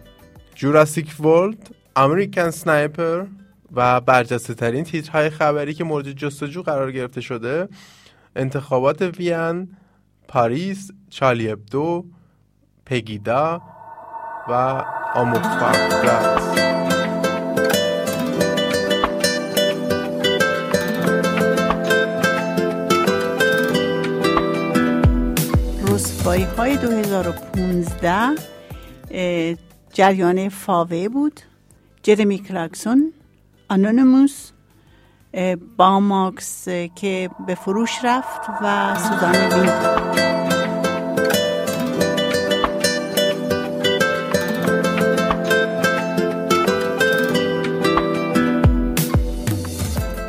Jurassic 0.55 1.21
World 1.21 1.75
American 1.97 2.51
Sniper 2.51 3.25
و 3.73 4.01
برجسته 4.01 4.55
ترین 4.55 4.85
تیترهای 4.85 5.31
خبری 5.31 5.75
که 5.75 5.85
مورد 5.85 6.13
جستجو 6.13 6.63
قرار 6.63 6.93
گرفته 6.93 7.21
شده 7.21 7.69
انتخابات 8.37 9.03
وین 9.03 9.69
پاریس 10.29 10.91
چارلی 11.11 11.51
ابدو 11.51 12.05
پگیدا 12.87 13.63
و 14.49 14.53
آموفاقرات 15.15 16.84
رسوایی 26.35 26.57
های 26.57 26.77
2015 26.77 28.35
اه، 29.11 29.57
جریان 29.93 30.49
فاوه 30.49 31.09
بود. 31.09 31.41
جرمی 32.03 32.39
کلاکسون 32.39 33.13
اه، 35.35 35.57
باماکس 35.77 36.69
که 36.95 37.31
به 37.47 37.55
فروش 37.55 37.91
رفت 38.05 38.41
و 38.63 38.95
سوزان 38.95 39.35
وینگ 39.35 39.71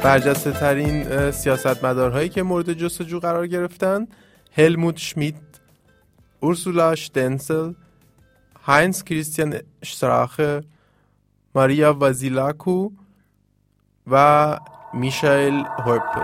برجسته 0.03 0.51
ترین 0.51 1.31
سیاستمدارهایی 1.31 2.29
که 2.29 2.43
مورد 2.43 2.73
جستجو 2.73 3.19
قرار 3.19 3.47
گرفتن 3.47 4.07
هلموت 4.57 4.97
شمیت 4.97 5.54
اورسولا 6.45 6.95
شتنسل 6.95 7.73
هاینز 8.63 9.03
کریستیان 9.03 9.59
شتراخه 9.85 10.63
ماریا 11.55 11.93
وازیلاکو 11.93 12.89
و 14.07 14.59
میشایل 14.93 15.63
هورپل 15.85 16.21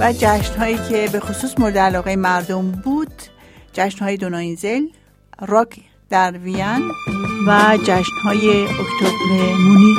و 0.00 0.12
جشن 0.12 0.56
هایی 0.58 0.78
که 0.88 1.08
به 1.12 1.20
خصوص 1.20 1.58
مورد 1.58 1.78
علاقه 1.78 2.16
مردم 2.16 2.70
بود 2.70 3.22
جشن 3.72 4.04
های 4.04 4.16
دوناینزل 4.16 4.82
راک 5.40 5.80
در 6.10 6.38
وین 6.38 6.90
و 7.46 7.78
جشن 7.84 8.16
های 8.16 8.62
اکتبر 8.62 9.56
مونیخ. 9.66 9.98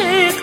是。 0.00 0.39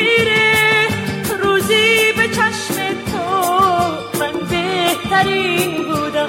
می‌گیره 0.00 0.88
روزی 1.42 2.12
به 2.16 2.28
چشم 2.28 2.76
تو 3.06 3.24
من 4.20 4.32
بهترین 4.50 5.76
بودم. 5.84 6.28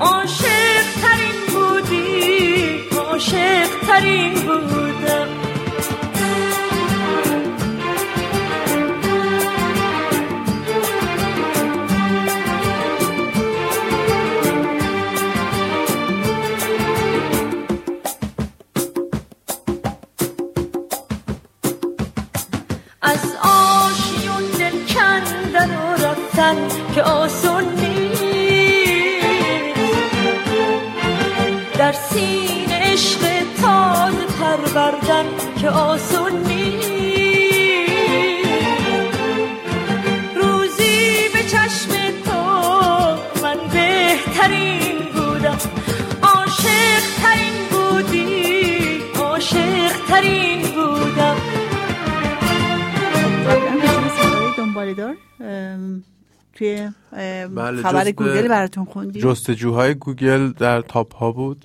عاشق 0.00 0.84
ترین 1.02 1.40
بودی 1.52 2.80
عاشق 2.98 3.68
بودم 3.86 4.46
بله، 57.82 57.90
خبر 57.90 58.10
گوگل 58.10 58.48
براتون 58.48 58.84
خوندیم 58.84 59.22
جستجوهای 59.22 59.94
گوگل 59.94 60.52
در 60.52 60.80
top 60.80 61.14
ها 61.14 61.32
بود 61.32 61.64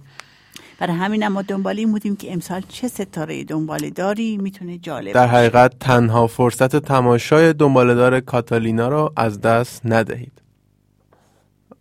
برای 0.79 0.95
همین 0.95 1.27
ما 1.27 1.41
دنبال 1.41 1.77
این 1.77 1.91
بودیم 1.91 2.15
که 2.15 2.33
امسال 2.33 2.61
چه 2.69 2.87
ستاره 2.87 3.43
دنباله 3.43 3.89
داری 3.89 4.37
می‌تونه 4.37 4.77
جالب 4.77 5.13
در. 5.13 5.27
حقیقت 5.27 5.79
تنها 5.79 6.27
فرصت 6.27 6.75
تماشای 6.75 7.53
دنبالهدار 7.53 8.19
کاتالینا 8.19 8.87
را 8.87 9.13
از 9.15 9.41
دست 9.41 9.81
ندهید. 9.85 10.31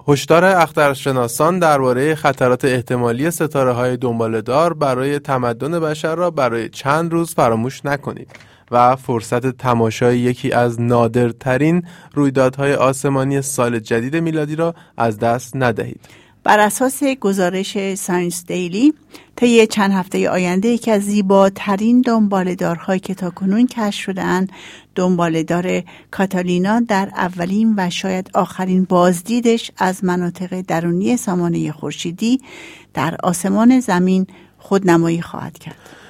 هشدار 0.09 0.45
اخترشناسان 0.45 1.59
درباره 1.59 2.14
خطرات 2.14 2.64
احتمالی 2.64 3.30
ستاره 3.30 3.72
های 3.72 3.97
دنبالهدار 3.97 4.74
برای 4.74 5.18
تمدن 5.18 5.80
بشر 5.80 6.14
را 6.14 6.30
برای 6.30 6.68
چند 6.68 7.12
روز 7.12 7.35
فراموش 7.35 7.85
نکنید 7.85 8.30
و 8.73 8.97
فرصت 8.97 9.47
تماشای 9.47 10.18
یکی 10.18 10.53
از 10.53 10.81
نادرترین 10.81 11.83
رویدادهای 12.14 12.75
آسمانی 12.75 13.43
سال 13.43 13.79
جدید 13.79 14.16
میلادی 14.16 14.57
را 14.57 14.75
از 14.97 15.18
دست 15.18 15.57
ندهید. 15.57 16.01
بر 16.45 16.59
اساس 16.59 17.05
گزارش 17.05 17.95
ساینس 17.95 18.47
دیلی 18.47 18.95
طی 19.37 19.66
چند 19.66 19.91
هفته 19.93 20.31
آینده 20.31 20.68
یکی 20.68 20.91
از 20.91 21.03
زیباترین 21.03 22.01
دنباله‌دارهایی 22.01 23.01
که 23.01 23.14
تاکنون 23.14 23.66
کشف 23.66 24.01
شدهاند 24.01 24.53
دنباله‌دار 24.95 25.83
کاتالینا 26.11 26.81
در 26.81 27.09
اولین 27.16 27.75
و 27.77 27.91
شاید 27.91 28.31
آخرین 28.35 28.85
بازدیدش 28.85 29.70
از 29.79 30.05
مناطق 30.05 30.61
درونی 30.61 31.16
سامانه 31.16 31.73
خورشیدی 31.73 32.41
در 32.95 33.16
آسمان 33.23 33.81
زمین 33.81 34.27
خودنمایی 34.59 35.23
خواهد 35.23 35.59
کرد. 35.59 36.01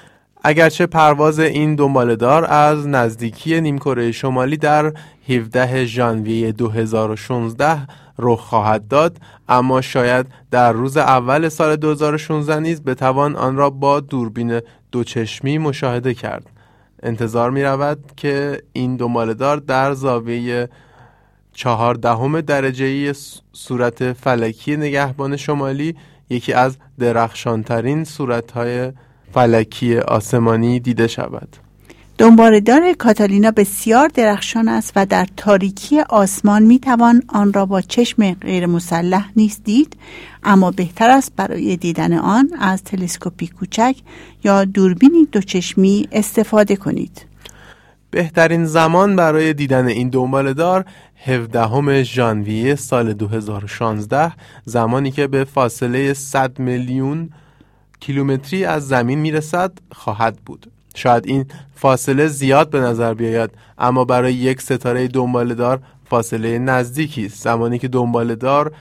اگرچه 0.44 0.86
پرواز 0.86 1.38
این 1.38 1.74
دنبالهدار 1.74 2.44
از 2.44 2.88
نزدیکی 2.88 3.60
نیمکره 3.60 4.12
شمالی 4.12 4.56
در 4.56 4.92
17 5.28 5.84
ژانویه 5.84 6.52
2016 6.52 7.86
رخ 8.18 8.40
خواهد 8.40 8.88
داد 8.88 9.16
اما 9.48 9.80
شاید 9.80 10.26
در 10.50 10.72
روز 10.72 10.96
اول 10.96 11.48
سال 11.48 11.76
2016 11.76 12.60
نیز 12.60 12.82
بتوان 12.82 13.36
آن 13.36 13.56
را 13.56 13.70
با 13.70 14.00
دوربین 14.00 14.60
دوچشمی 14.92 15.58
مشاهده 15.58 16.14
کرد. 16.14 16.46
انتظار 17.02 17.50
می 17.50 17.62
رود 17.62 17.98
که 18.16 18.62
این 18.72 18.96
دنبالهدار 18.96 19.56
در 19.56 19.94
زاویه 19.94 20.68
چهاردهم 21.52 22.40
درجه 22.40 23.12
صورت 23.52 24.12
فلکی 24.12 24.76
نگهبان 24.76 25.36
شمالی 25.36 25.96
یکی 26.30 26.52
از 26.52 26.76
درخشانترین 26.98 28.04
صورتهای 28.04 28.92
فلکی 29.34 29.98
آسمانی 29.98 30.80
دیده 30.80 31.06
شود. 31.06 31.56
دنباله‌دار 32.18 32.92
کاتالینا 32.92 33.50
بسیار 33.50 34.08
درخشان 34.08 34.68
است 34.68 34.92
و 34.96 35.06
در 35.06 35.26
تاریکی 35.36 36.00
آسمان 36.00 36.62
می‌توان 36.62 37.22
آن 37.28 37.52
را 37.52 37.66
با 37.66 37.80
چشم 37.80 38.34
غیر 38.34 38.66
مسلح 38.66 39.28
نیست 39.36 39.64
دید 39.64 39.96
اما 40.44 40.70
بهتر 40.70 41.10
است 41.10 41.32
برای 41.36 41.76
دیدن 41.76 42.12
آن 42.12 42.50
از 42.60 42.82
تلسکوپی 42.82 43.46
کوچک 43.46 43.96
یا 44.44 44.64
دوربینی 44.64 45.26
دوچشمی 45.32 46.08
استفاده 46.12 46.76
کنید. 46.76 47.26
بهترین 48.10 48.64
زمان 48.64 49.16
برای 49.16 49.52
دیدن 49.52 49.86
این 49.86 50.08
دنبالهدار 50.08 50.84
17 51.24 52.02
ژانویه 52.02 52.74
سال 52.74 53.12
2016 53.12 54.32
زمانی 54.64 55.10
که 55.10 55.26
به 55.26 55.44
فاصله 55.44 56.14
100 56.14 56.58
میلیون 56.58 57.30
کیلومتری 58.02 58.64
از 58.64 58.88
زمین 58.88 59.18
می‌رسد 59.18 59.72
خواهد 59.92 60.38
بود. 60.46 60.70
شاید 60.94 61.26
این 61.26 61.46
فاصله 61.74 62.26
زیاد 62.26 62.70
به 62.70 62.80
نظر 62.80 63.14
بیاید 63.14 63.50
اما 63.78 64.04
برای 64.04 64.34
یک 64.34 64.62
ستاره 64.62 65.08
دنبالهدار 65.08 65.80
فاصله 66.10 66.58
نزدیکی 66.58 67.26
است. 67.26 67.42
زمانی 67.42 67.78
که 67.78 67.88
دنبالهدار 67.88 68.72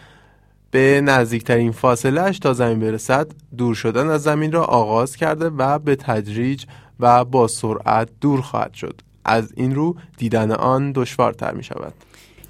به 0.71 1.01
نزدیکترین 1.01 1.71
فاصله 1.71 2.21
اش 2.21 2.39
تا 2.39 2.53
زمین 2.53 2.79
برسد 2.79 3.27
دور 3.57 3.75
شدن 3.75 4.09
از 4.09 4.23
زمین 4.23 4.51
را 4.51 4.63
آغاز 4.63 5.15
کرده 5.15 5.49
و 5.49 5.79
به 5.79 5.95
تدریج 5.95 6.65
و 6.99 7.25
با 7.25 7.47
سرعت 7.47 8.09
دور 8.21 8.41
خواهد 8.41 8.73
شد. 8.73 9.01
از 9.25 9.53
این 9.55 9.75
رو 9.75 9.95
دیدن 10.17 10.51
آن 10.51 10.91
دشوارتر 10.91 11.53
می 11.53 11.63
شود 11.63 11.93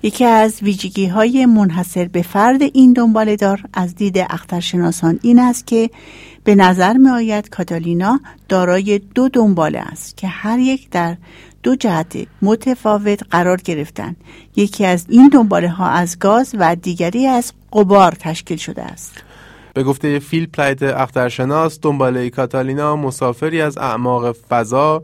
یکی 0.04 0.26
از 0.26 0.64
ویژگی 0.64 1.08
های 1.08 1.46
منحصر 1.46 2.08
به 2.08 2.22
فرد 2.22 2.62
این 2.62 2.94
دنبالهدار 2.94 3.64
از 3.74 3.96
دید 3.96 4.18
اخترشناسان 4.18 5.20
این 5.22 5.40
است 5.40 5.68
که 5.68 5.90
به 6.44 6.56
نظر 6.56 6.98
می 6.98 7.10
آید 7.10 7.50
کاتالینا 7.50 8.20
دارای 8.50 9.02
دو 9.16 9.30
دنباله 9.30 9.80
است 9.80 10.18
که 10.18 10.28
هر 10.28 10.60
یک 10.60 10.90
در 10.90 11.18
دو 11.64 11.76
جهت 11.76 12.28
متفاوت 12.42 13.20
قرار 13.32 13.58
گرفتن 13.58 14.16
یکی 14.56 14.86
از 14.86 15.06
این 15.10 15.28
دنباله 15.28 15.70
ها 15.70 15.88
از 15.88 16.20
گاز 16.20 16.56
و 16.60 16.76
دیگری 16.76 17.28
از 17.28 17.54
غبار 17.74 18.12
تشکیل 18.12 18.58
شده 18.58 18.82
است. 18.84 19.24
به 19.74 19.84
گفته 19.84 20.20
فیل 20.20 20.46
پلایت 20.46 20.84
اخترشناس 20.84 21.80
دنباله 21.82 22.30
کاتالینا 22.30 22.96
مسافری 22.96 23.62
از 23.62 23.78
اعماق 23.78 24.32
فضا 24.32 25.04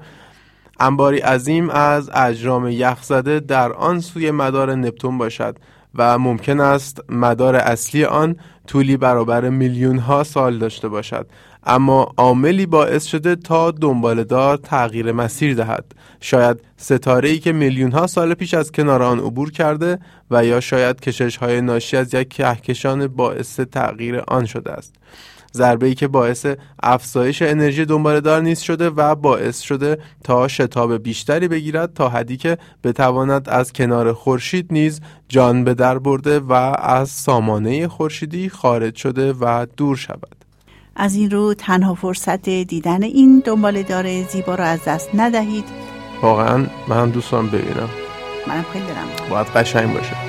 انباری 0.79 1.17
عظیم 1.17 1.69
از 1.69 2.09
اجرام 2.13 2.67
یخزده 2.67 3.39
در 3.39 3.73
آن 3.73 3.99
سوی 3.99 4.31
مدار 4.31 4.75
نپتون 4.75 5.17
باشد 5.17 5.57
و 5.95 6.19
ممکن 6.19 6.59
است 6.59 7.01
مدار 7.09 7.55
اصلی 7.55 8.05
آن 8.05 8.35
طولی 8.67 8.97
برابر 8.97 9.49
میلیون 9.49 9.97
ها 9.97 10.23
سال 10.23 10.57
داشته 10.57 10.87
باشد. 10.87 11.27
اما 11.63 12.13
عاملی 12.17 12.65
باعث 12.65 13.05
شده 13.05 13.35
تا 13.35 13.71
دنبالهدار 13.71 14.57
تغییر 14.57 15.11
مسیر 15.11 15.53
دهد. 15.55 15.85
شاید 16.19 16.57
ستاره 16.77 17.29
ای 17.29 17.39
که 17.39 17.51
میلیون 17.51 17.91
ها 17.91 18.07
سال 18.07 18.33
پیش 18.33 18.53
از 18.53 18.71
کنار 18.71 19.03
آن 19.03 19.19
عبور 19.19 19.51
کرده 19.51 19.99
و 20.31 20.45
یا 20.45 20.59
شاید 20.59 20.99
کشش 20.99 21.37
های 21.37 21.61
ناشی 21.61 21.97
از 21.97 22.13
یک 22.13 22.29
کهکشان 22.29 23.07
باعث 23.07 23.59
تغییر 23.59 24.23
آن 24.27 24.45
شده 24.45 24.71
است. 24.71 24.95
ضربه 25.57 25.87
ای 25.87 25.95
که 25.95 26.07
باعث 26.07 26.45
افزایش 26.83 27.41
انرژی 27.41 27.85
دنبالهدار 27.85 28.41
نیز 28.41 28.59
شده 28.59 28.89
و 28.89 29.15
باعث 29.15 29.59
شده 29.59 29.97
تا 30.23 30.47
شتاب 30.47 30.97
بیشتری 30.97 31.47
بگیرد 31.47 31.93
تا 31.93 32.09
حدی 32.09 32.37
که 32.37 32.57
بتواند 32.83 33.49
از 33.49 33.73
کنار 33.73 34.13
خورشید 34.13 34.67
نیز 34.71 35.01
جان 35.29 35.63
به 35.63 35.73
در 35.73 35.99
برده 35.99 36.39
و 36.39 36.53
از 36.79 37.09
سامانه 37.09 37.87
خورشیدی 37.87 38.49
خارج 38.49 38.95
شده 38.95 39.33
و 39.33 39.65
دور 39.77 39.95
شود. 39.95 40.35
از 40.95 41.15
این 41.15 41.31
رو 41.31 41.53
تنها 41.53 41.93
فرصت 41.93 42.49
دیدن 42.49 43.03
این 43.03 43.43
دنبالهدار 43.45 44.23
زیبا 44.23 44.55
را 44.55 44.65
از 44.65 44.79
دست 44.87 45.09
ندهید. 45.13 45.65
واقعا 46.21 46.65
من 46.87 47.09
دوستان 47.09 47.47
ببینم. 47.47 47.89
منم 48.47 48.65
خیلی 48.73 48.85
دارم 48.85 49.07
باید 49.29 49.47
قشنگ 49.47 49.93
باشه. 49.93 50.26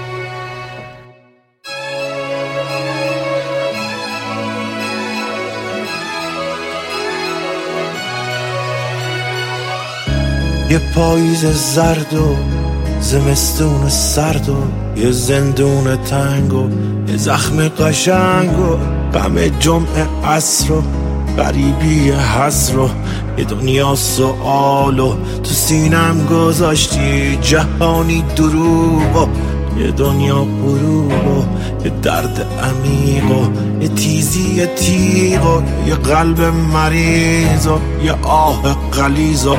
یه 10.71 10.79
پاییز 10.79 11.47
زرد 11.47 12.15
و 12.15 12.37
زمستون 13.01 13.89
سرد 13.89 14.49
و 14.49 14.57
یه 15.01 15.11
زندون 15.11 15.97
تنگ 15.97 16.55
و 16.55 16.69
یه 17.09 17.17
زخم 17.17 17.69
قشنگ 17.69 18.59
و 18.59 18.77
غم 19.19 19.49
جمعه 19.49 20.07
عصر 20.25 20.73
و 20.73 20.83
غریبی 21.37 22.11
حسر 22.11 22.79
و 22.79 22.89
یه 23.39 23.45
دنیا 23.45 23.95
سوال 23.95 25.01
و 25.01 25.15
تو 25.43 25.51
سینم 25.51 26.27
گذاشتی 26.27 27.39
جهانی 27.43 28.25
دروغ 28.37 29.17
و 29.17 29.27
یه 29.79 29.91
دنیا 29.91 30.37
غروب 30.37 31.13
و 31.13 31.45
یه 31.85 31.93
درد 32.03 32.47
عمیق 32.63 33.31
و 33.31 33.47
یه 33.83 33.89
تیزی 33.89 34.67
تیغ 34.67 35.47
و 35.47 35.63
یه 35.89 35.95
قلب 35.95 36.41
مریض 36.75 37.67
و 37.67 37.79
یه 38.05 38.13
آه 38.23 38.77
قلیز 38.93 39.47
و 39.47 39.57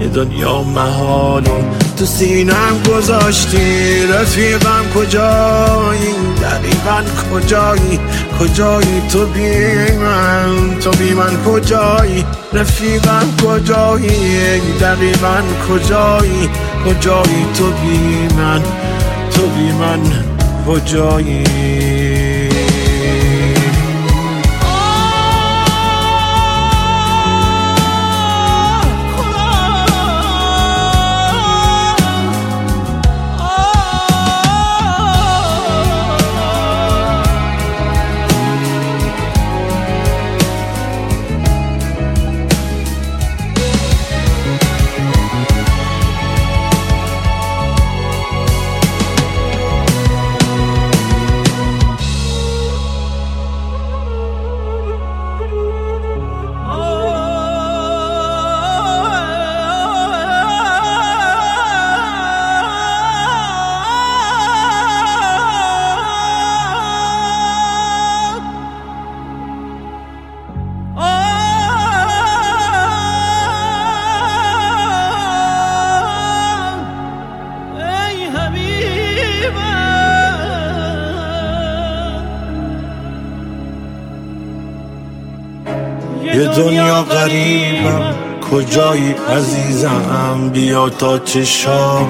یه 0.00 0.06
دنیا 0.06 0.62
محال 0.62 1.46
و 1.46 1.80
تو 1.98 2.06
سینم 2.06 2.82
گذاشتی 2.88 4.06
رفیقم 4.06 4.84
کجایی؟ 4.94 6.14
دقیقا 6.42 7.02
کجایی؟ 7.32 8.00
کجایی 8.40 9.02
تو 9.12 9.26
بی 9.26 9.96
من؟ 9.96 10.78
تو 10.80 10.90
بی 10.90 11.14
من 11.14 11.42
کجایی؟ 11.44 12.24
رفیقم 12.52 13.28
کجایی؟ 13.44 14.60
دقیقا 14.80 15.42
کجایی؟ 15.68 16.50
کجایی 16.86 17.46
تو 17.54 17.64
بی 17.64 18.34
من؟ 18.36 18.62
تو 19.30 19.46
بی 19.46 19.72
من 19.72 20.00
کجایی؟ 20.66 21.79
کجایی 88.60 89.14
عزیزم؟ 89.36 90.50
بیا 90.52 90.88
تا 90.88 91.18
چشام. 91.18 92.08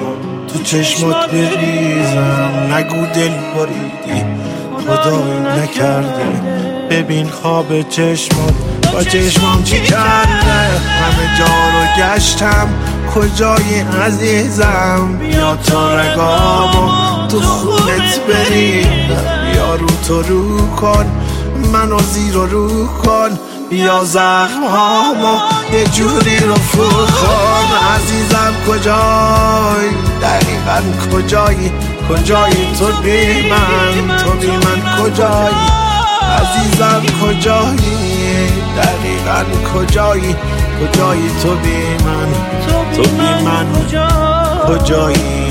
تو 0.53 0.63
چشمات 0.63 1.31
بریزم. 1.31 2.73
نگو 2.73 3.05
دل 3.05 3.29
بریدی. 3.55 4.25
خدایی 4.87 5.39
نکرده. 5.39 6.25
ببین 6.89 7.29
خواب 7.29 7.89
چشمات. 7.89 8.53
با 8.93 9.03
چشمام 9.03 9.63
چی 9.63 9.81
کرده؟ 9.81 10.51
همه 11.01 11.37
جا 11.37 11.45
رو 11.45 12.03
گشتم. 12.03 12.67
کجایی 13.15 13.85
عزیزم؟ 14.05 15.17
بیا 15.19 15.55
تا 15.55 15.99
رگامو 15.99 17.27
تو 17.27 17.41
خونت 17.41 18.19
بریدم 18.27 19.51
بیا 19.51 19.75
رو 19.75 19.87
تو 20.07 20.21
رو 20.21 20.67
کن. 20.67 21.05
منو 21.73 21.99
زیر 21.99 22.33
رو 22.33 22.87
کن. 22.87 23.39
بیا 23.71 24.03
زخم 24.03 24.63
هامو 24.71 25.39
یه 25.73 25.83
جوری 25.83 26.39
رو 26.39 26.53
کن. 26.53 27.67
عزیزم 27.95 28.53
کجایی 28.67 29.91
دقیقا 30.21 30.81
کجایی؟ 31.13 31.71
کجایی 32.09 32.67
تو 32.79 32.85
بی 33.01 33.49
من؟ 33.49 34.17
تو 34.17 34.31
بی 34.31 34.47
من 34.47 35.03
کجایی؟ 35.03 35.55
عزیزم 36.41 37.03
کجایی؟ 37.21 38.47
دقیقا 38.77 39.43
کجایی؟ 39.73 40.35
کجایی 40.81 41.29
تو 41.43 41.55
بی 41.55 42.03
من؟ 42.05 42.27
تو 42.95 43.01
بی 43.01 43.43
من 43.45 43.67
کجایی؟ 44.67 45.50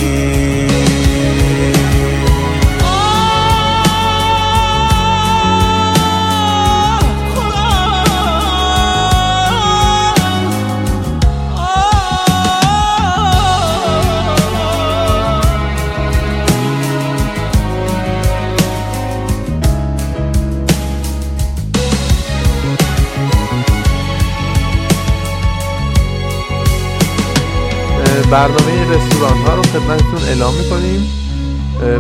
برنامه 28.30 28.90
رستوران 28.90 29.38
ها 29.38 29.54
رو 29.54 29.62
خدمتتون 29.62 30.28
اعلام 30.28 30.54
می‌کنیم. 30.54 31.00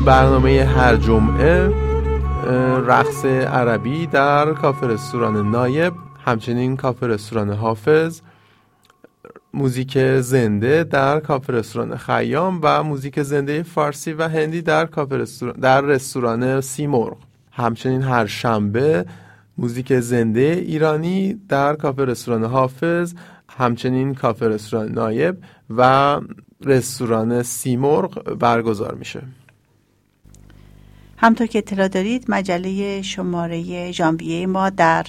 برنامه 0.04 0.64
هر 0.64 0.96
جمعه 0.96 1.68
رقص 2.86 3.24
عربی 3.24 4.06
در 4.06 4.52
کافه 4.52 4.86
رستوران 4.86 5.50
نایب 5.50 5.92
همچنین 6.24 6.76
کافه 6.76 7.06
رستوران 7.06 7.52
حافظ 7.52 8.20
موزیک 9.54 9.98
زنده 10.20 10.84
در 10.84 11.20
کافه 11.20 11.52
رستوران 11.52 11.96
خیام 11.96 12.60
و 12.62 12.82
موزیک 12.82 13.22
زنده 13.22 13.62
فارسی 13.62 14.12
و 14.12 14.28
هندی 14.28 14.62
در 14.62 14.86
کافه 14.86 15.16
رستوران 15.16 15.56
در 15.60 15.80
رستوران 15.80 16.60
سیمرغ. 16.60 17.16
همچنین 17.52 18.02
هر 18.02 18.26
شنبه 18.26 19.04
موزیک 19.58 20.00
زنده 20.00 20.64
ایرانی 20.66 21.40
در 21.48 21.74
کافه 21.74 22.04
رستوران 22.04 22.44
حافظ 22.44 23.14
همچنین 23.58 24.14
کافه 24.14 24.48
رستوران 24.48 24.92
نایب 24.92 25.36
و 25.76 26.20
رستوران 26.64 27.42
سیمرغ 27.42 28.34
برگزار 28.34 28.94
میشه. 28.94 29.22
همطور 31.16 31.46
که 31.46 31.58
اطلاع 31.58 31.88
دارید 31.88 32.24
مجله 32.28 33.02
شماره 33.02 33.92
ژانویه 33.92 34.46
ما 34.46 34.70
در 34.70 35.06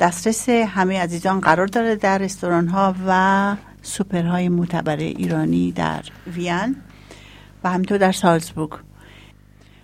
دسترس 0.00 0.48
همه 0.48 1.00
عزیزان 1.00 1.40
قرار 1.40 1.66
داره 1.66 1.96
در 1.96 2.18
رستوران 2.18 2.68
ها 2.68 2.94
و 3.06 3.56
سوپرهای 3.82 4.48
معتبر 4.48 4.96
ایرانی 4.96 5.72
در 5.72 6.02
وین 6.26 6.76
و 7.64 7.70
همینطور 7.70 7.98
در 7.98 8.12
سالزبورگ. 8.12 8.70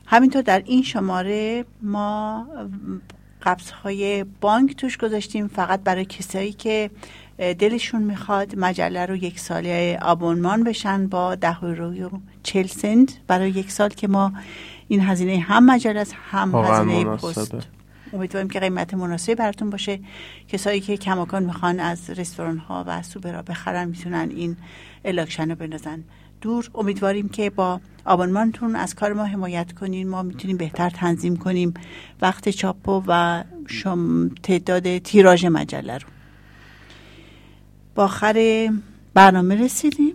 همینطور 0.07 0.43
در 0.43 0.62
این 0.66 0.83
شماره 0.83 1.64
ما 1.83 2.47
قبض 3.43 3.71
های 3.71 4.25
بانک 4.25 4.77
توش 4.77 4.99
گذاشتیم 4.99 5.49
فقط 5.49 5.81
برای 5.81 6.05
کسایی 6.05 6.53
که 6.53 6.91
دلشون 7.41 8.03
می‌خواد 8.03 8.55
مجله 8.57 9.07
رو 9.07 9.16
یک 9.16 9.41
ساله 9.41 9.99
آبونمان 10.03 10.64
بشن 10.64 11.07
با 11.07 11.34
ده 11.34 11.64
یورو 11.64 12.07
و 12.07 12.18
چل 12.43 12.66
سنت 12.66 13.18
برای 13.26 13.51
یک 13.51 13.70
سال 13.70 13.88
که 13.88 14.09
ما 14.09 14.32
این 14.88 15.01
هزینه 15.01 15.38
هم 15.38 15.66
مجله 15.66 16.01
است 16.01 16.14
هم 16.30 16.55
هزینه 16.55 17.05
پست. 17.05 17.55
امیدواریم 18.12 18.51
که 18.51 18.61
قیمت 18.61 18.95
مناسبی 18.95 19.34
براتون 19.34 19.70
باشه. 19.70 20.01
کسایی 20.49 20.80
که 20.80 20.97
کماکان 20.97 21.45
می‌خوان 21.45 21.80
از 21.80 22.11
رستوران 22.11 22.59
ها 22.59 22.84
و 22.86 23.03
سوپرا 23.03 23.43
بخرن 23.43 23.88
می‌تونن 23.88 24.28
این 24.36 24.57
الاکشن 25.05 25.51
رو 25.51 25.57
بندازن 25.57 26.05
دور. 26.41 26.70
امیدواریم 26.74 27.28
که 27.28 27.51
با 27.51 27.80
آبانمانتون 28.05 28.76
از 28.76 28.95
کار 28.95 29.12
ما 29.12 29.24
حمایت 29.24 29.72
کنین. 29.72 30.09
ما 30.09 30.22
می‌تونیم 30.22 30.57
بهتر 30.57 30.91
تنظیم 30.91 31.36
کنیم 31.36 31.74
وقت 32.22 32.49
چاپ 32.49 33.03
و 33.07 33.45
شم 33.66 34.28
تعداد 34.28 34.99
تیراژ 34.99 35.45
مجله 35.45 35.99
رو. 35.99 36.09
با 37.95 38.05
آخر 38.05 38.68
برنامه 39.14 39.64
رسیدیم. 39.64 40.14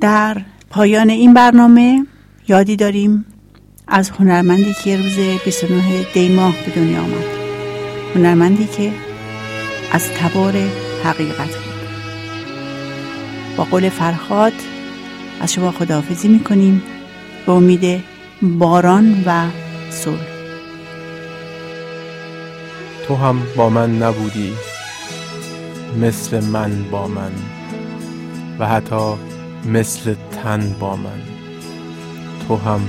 در 0.00 0.36
پایان 0.70 1.10
این 1.10 1.34
برنامه 1.34 2.06
یادی 2.48 2.76
داریم 2.76 3.24
از 3.88 4.10
هنرمندی 4.10 4.74
که 4.84 4.96
روز 4.96 5.16
29 5.44 6.06
دی 6.14 6.34
ماه 6.34 6.54
به 6.66 6.72
دنیا 6.76 7.00
آمد. 7.00 7.24
هنرمندی 8.14 8.66
که 8.66 8.92
از 9.92 10.08
تبار 10.08 10.52
حقیقت 11.04 11.56
بود. 11.56 11.70
با 13.56 13.64
قول 13.64 13.88
فرخات 13.88 14.52
از 15.40 15.52
شما 15.52 15.70
خداحافظی 15.70 16.28
می‌کنیم. 16.28 16.82
به 17.46 17.52
امید 17.52 18.04
باران 18.42 19.22
و 19.26 19.46
صلح. 19.90 20.26
تو 23.06 23.16
هم 23.16 23.42
با 23.56 23.70
من 23.70 24.02
نبودی. 24.02 24.52
مثل 25.98 26.44
من 26.44 26.84
با 26.90 27.08
من 27.08 27.32
و 28.58 28.68
حتی 28.68 29.14
مثل 29.64 30.14
تن 30.42 30.76
با 30.80 30.96
من. 30.96 31.22
تو 32.48 32.56
هم 32.56 32.80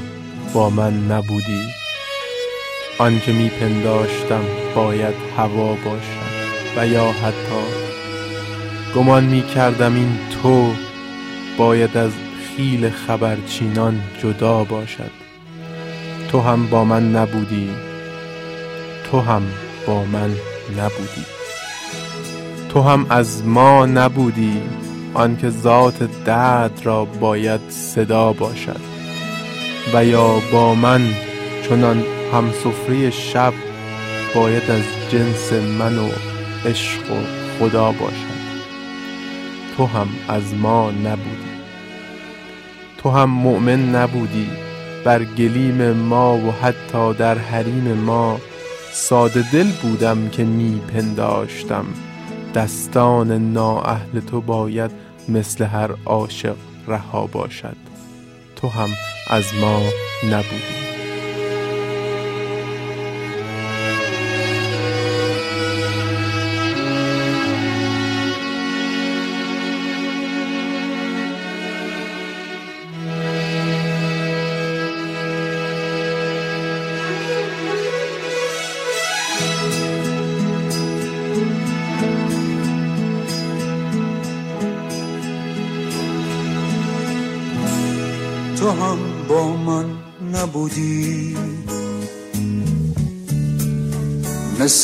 با 0.53 0.69
من 0.69 1.11
نبودی. 1.11 1.61
آنکه 2.99 3.31
میپنداشتم 3.31 4.43
باید 4.75 5.15
هوا 5.37 5.73
باشد 5.73 6.31
و 6.77 6.87
یا 6.87 7.11
حتی 7.11 7.61
گمان 8.95 9.23
می‌کردم 9.23 9.95
این 9.95 10.19
تو 10.43 10.73
باید 11.57 11.97
از 11.97 12.11
خیل 12.57 12.89
خبرچینان 12.89 14.01
جدا 14.23 14.63
باشد. 14.63 15.11
تو 16.31 16.41
هم 16.41 16.67
با 16.67 16.83
من 16.83 17.15
نبودی. 17.15 17.69
تو 19.11 19.21
هم 19.21 19.43
با 19.87 20.03
من 20.03 20.35
نبودی. 20.77 21.40
تو 22.73 22.81
هم 22.81 23.05
از 23.09 23.45
ما 23.45 23.85
نبودی 23.85 24.61
آنکه 25.13 25.49
ذات 25.49 26.23
درد 26.25 26.81
را 26.83 27.05
باید 27.05 27.61
صدا 27.69 28.33
باشد. 28.33 28.79
و 29.93 30.05
یا 30.05 30.41
با 30.51 30.75
من 30.75 31.01
چنان 31.69 32.03
هم 32.33 32.51
سفره 32.51 33.09
شب 33.09 33.53
باید 34.35 34.71
از 34.71 34.81
جنس 35.09 35.53
من 35.53 35.97
و 35.97 36.09
عشق 36.65 37.11
و 37.11 37.15
خدا 37.59 37.91
باشد. 37.91 38.41
تو 39.77 39.85
هم 39.85 40.07
از 40.27 40.53
ما 40.53 40.91
نبودی. 40.91 41.51
تو 42.97 43.09
هم 43.09 43.29
مؤمن 43.29 43.95
نبودی. 43.95 44.47
بر 45.03 45.23
گلیم 45.23 45.91
ما 45.91 46.37
و 46.37 46.51
حتی 46.51 47.13
در 47.13 47.37
حریم 47.37 47.93
ما 47.93 48.39
ساده 48.91 49.51
دل 49.53 49.67
بودم 49.81 50.29
که 50.29 50.43
می 50.43 50.81
پنداشتم. 50.93 51.85
دستان 52.55 53.53
نااهل 53.53 54.19
تو 54.19 54.41
باید 54.41 54.91
مثل 55.29 55.65
هر 55.65 55.91
عاشق 56.05 56.55
رها 56.87 57.25
باشد. 57.25 57.77
تو 58.55 58.67
هم 58.67 58.89
از 59.29 59.45
ما 59.61 59.81
نبودی. 60.29 60.90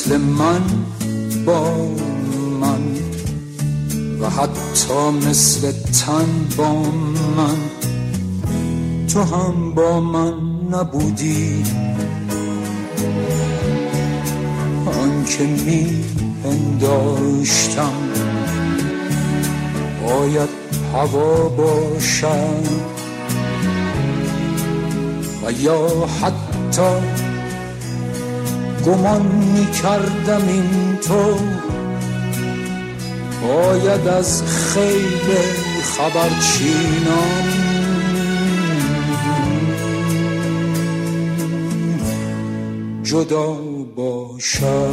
مثل 0.07 0.17
من 0.17 0.61
با 1.45 1.77
من 2.61 2.81
و 4.21 4.29
حتی 4.29 5.27
مثل 5.27 5.71
تن 5.71 6.55
با 6.57 6.81
من. 7.37 7.57
تو 9.07 9.23
هم 9.23 9.73
با 9.73 10.01
من 10.01 10.33
نبودی. 10.71 11.63
آنکه 14.85 15.43
می 15.43 16.03
پنداشتم 16.43 17.93
باید 20.03 20.49
هوا 20.93 21.49
باشد 21.49 22.67
و 25.45 25.51
یا 25.51 26.07
حتی 26.21 27.26
گمان 28.87 29.21
می 29.21 29.65
کردم 29.71 30.47
این 30.47 30.97
تو. 31.01 31.37
باید 33.47 34.07
از 34.07 34.43
خیل 34.43 35.35
خبرچینان 35.83 37.43
جدا 43.03 43.57
باشد 43.95 44.87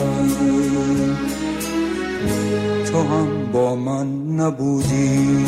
تو 2.92 2.98
هم 2.98 3.52
با 3.52 3.76
من 3.76 4.06
نبودی. 4.26 5.46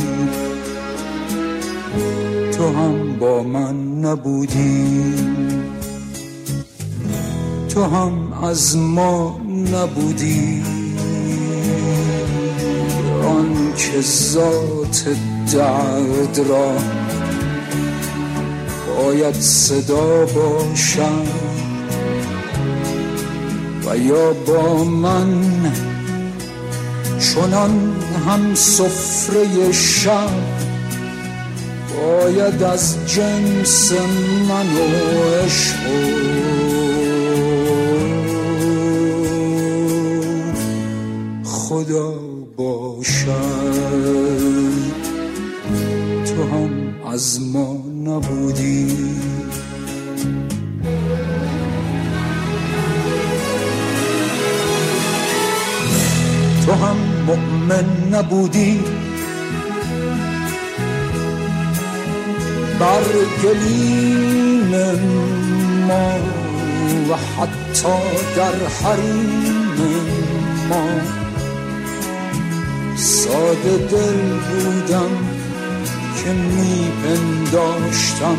تو 2.53 2.69
هم 2.69 3.19
با 3.19 3.43
من 3.43 4.05
نبودی. 4.05 5.15
تو 7.69 7.85
هم 7.85 8.26
از 8.43 8.77
ما 8.77 9.41
نبودی. 9.73 10.63
آن 13.25 13.73
که 13.77 14.01
ذات 14.01 15.17
درد 15.53 16.39
را 16.49 16.73
باید 18.97 19.35
صدا 19.35 20.27
باشم 20.27 21.27
و 23.87 23.99
یا 23.99 24.33
با 24.33 24.85
من 24.85 25.43
چنان 27.21 27.97
هم 28.27 28.55
سفره 28.55 29.73
شب 29.73 30.31
باید 31.97 32.63
از 32.63 32.97
جنس 33.07 33.93
من 34.49 34.67
و 34.77 34.81
عشق 35.45 35.77
خدا 41.77 42.15
باشد 42.57 43.27
تو 46.25 46.43
هم 46.43 46.95
از 47.13 47.41
ما 47.53 47.85
نبودی. 48.05 48.97
تو 56.67 56.73
هم 56.73 56.97
مؤمن 57.27 57.87
نبودی. 58.13 58.81
بر 62.81 63.05
گلیم 63.45 64.71
ما 65.87 66.19
و 67.11 67.17
حتی 67.17 67.89
در 68.37 68.67
حریم 68.67 69.77
ما. 70.69 71.26
ساده 73.27 73.77
دل 73.77 74.17
بودم 74.49 75.11
که 76.25 76.31
می 76.33 76.93
پنداشتم 77.03 78.39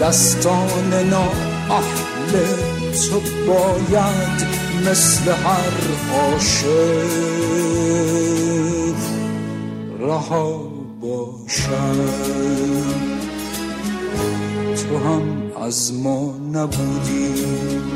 دستان 0.00 0.94
نا 1.10 1.28
اهل 1.70 2.32
تو 2.92 3.20
باید 3.46 4.46
مثل 4.90 5.30
هر 5.30 5.72
عاشق 6.12 6.66
رها 10.00 10.70
باشم. 11.00 11.96
تو 14.76 14.98
هم 14.98 15.52
از 15.62 15.94
ما 15.94 16.34
نبودی. 16.52 17.95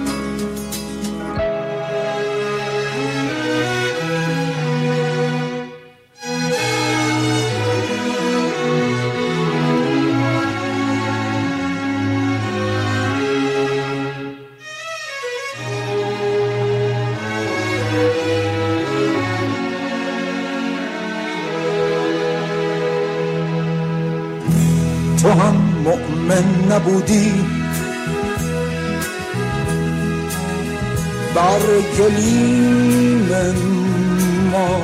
بر 32.10 33.52
گلیم 33.52 34.50
ما. 34.52 34.82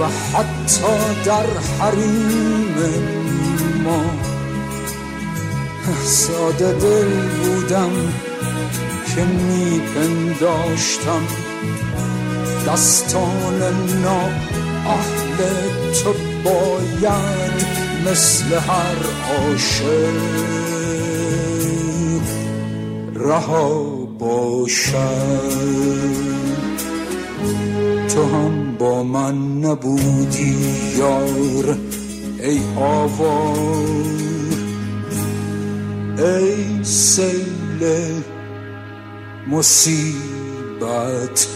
و 0.00 0.04
حتی 0.04 1.22
در 1.24 1.46
حریم 1.80 2.74
ما 3.84 4.04
ساده 6.04 6.72
دل 6.72 7.10
بودم 7.44 7.90
که 9.14 9.24
میپنداشتم. 9.24 11.22
دستان 12.66 13.62
نا 14.02 14.20
اهل 14.86 15.38
تو 16.02 16.12
باید 16.44 17.66
مثل 18.06 18.54
هر 18.54 18.98
عاشق. 19.30 20.56
رها 23.14 23.95
باشد. 24.18 24.96
تو 28.08 28.24
هم 28.24 28.76
با 28.78 29.02
من 29.02 29.58
نبودی 29.58 30.56
یار 30.98 31.76
ای 32.42 32.60
آوار. 32.76 33.86
ای 36.18 36.84
سیل 36.84 37.82
مصیبت. 39.48 41.55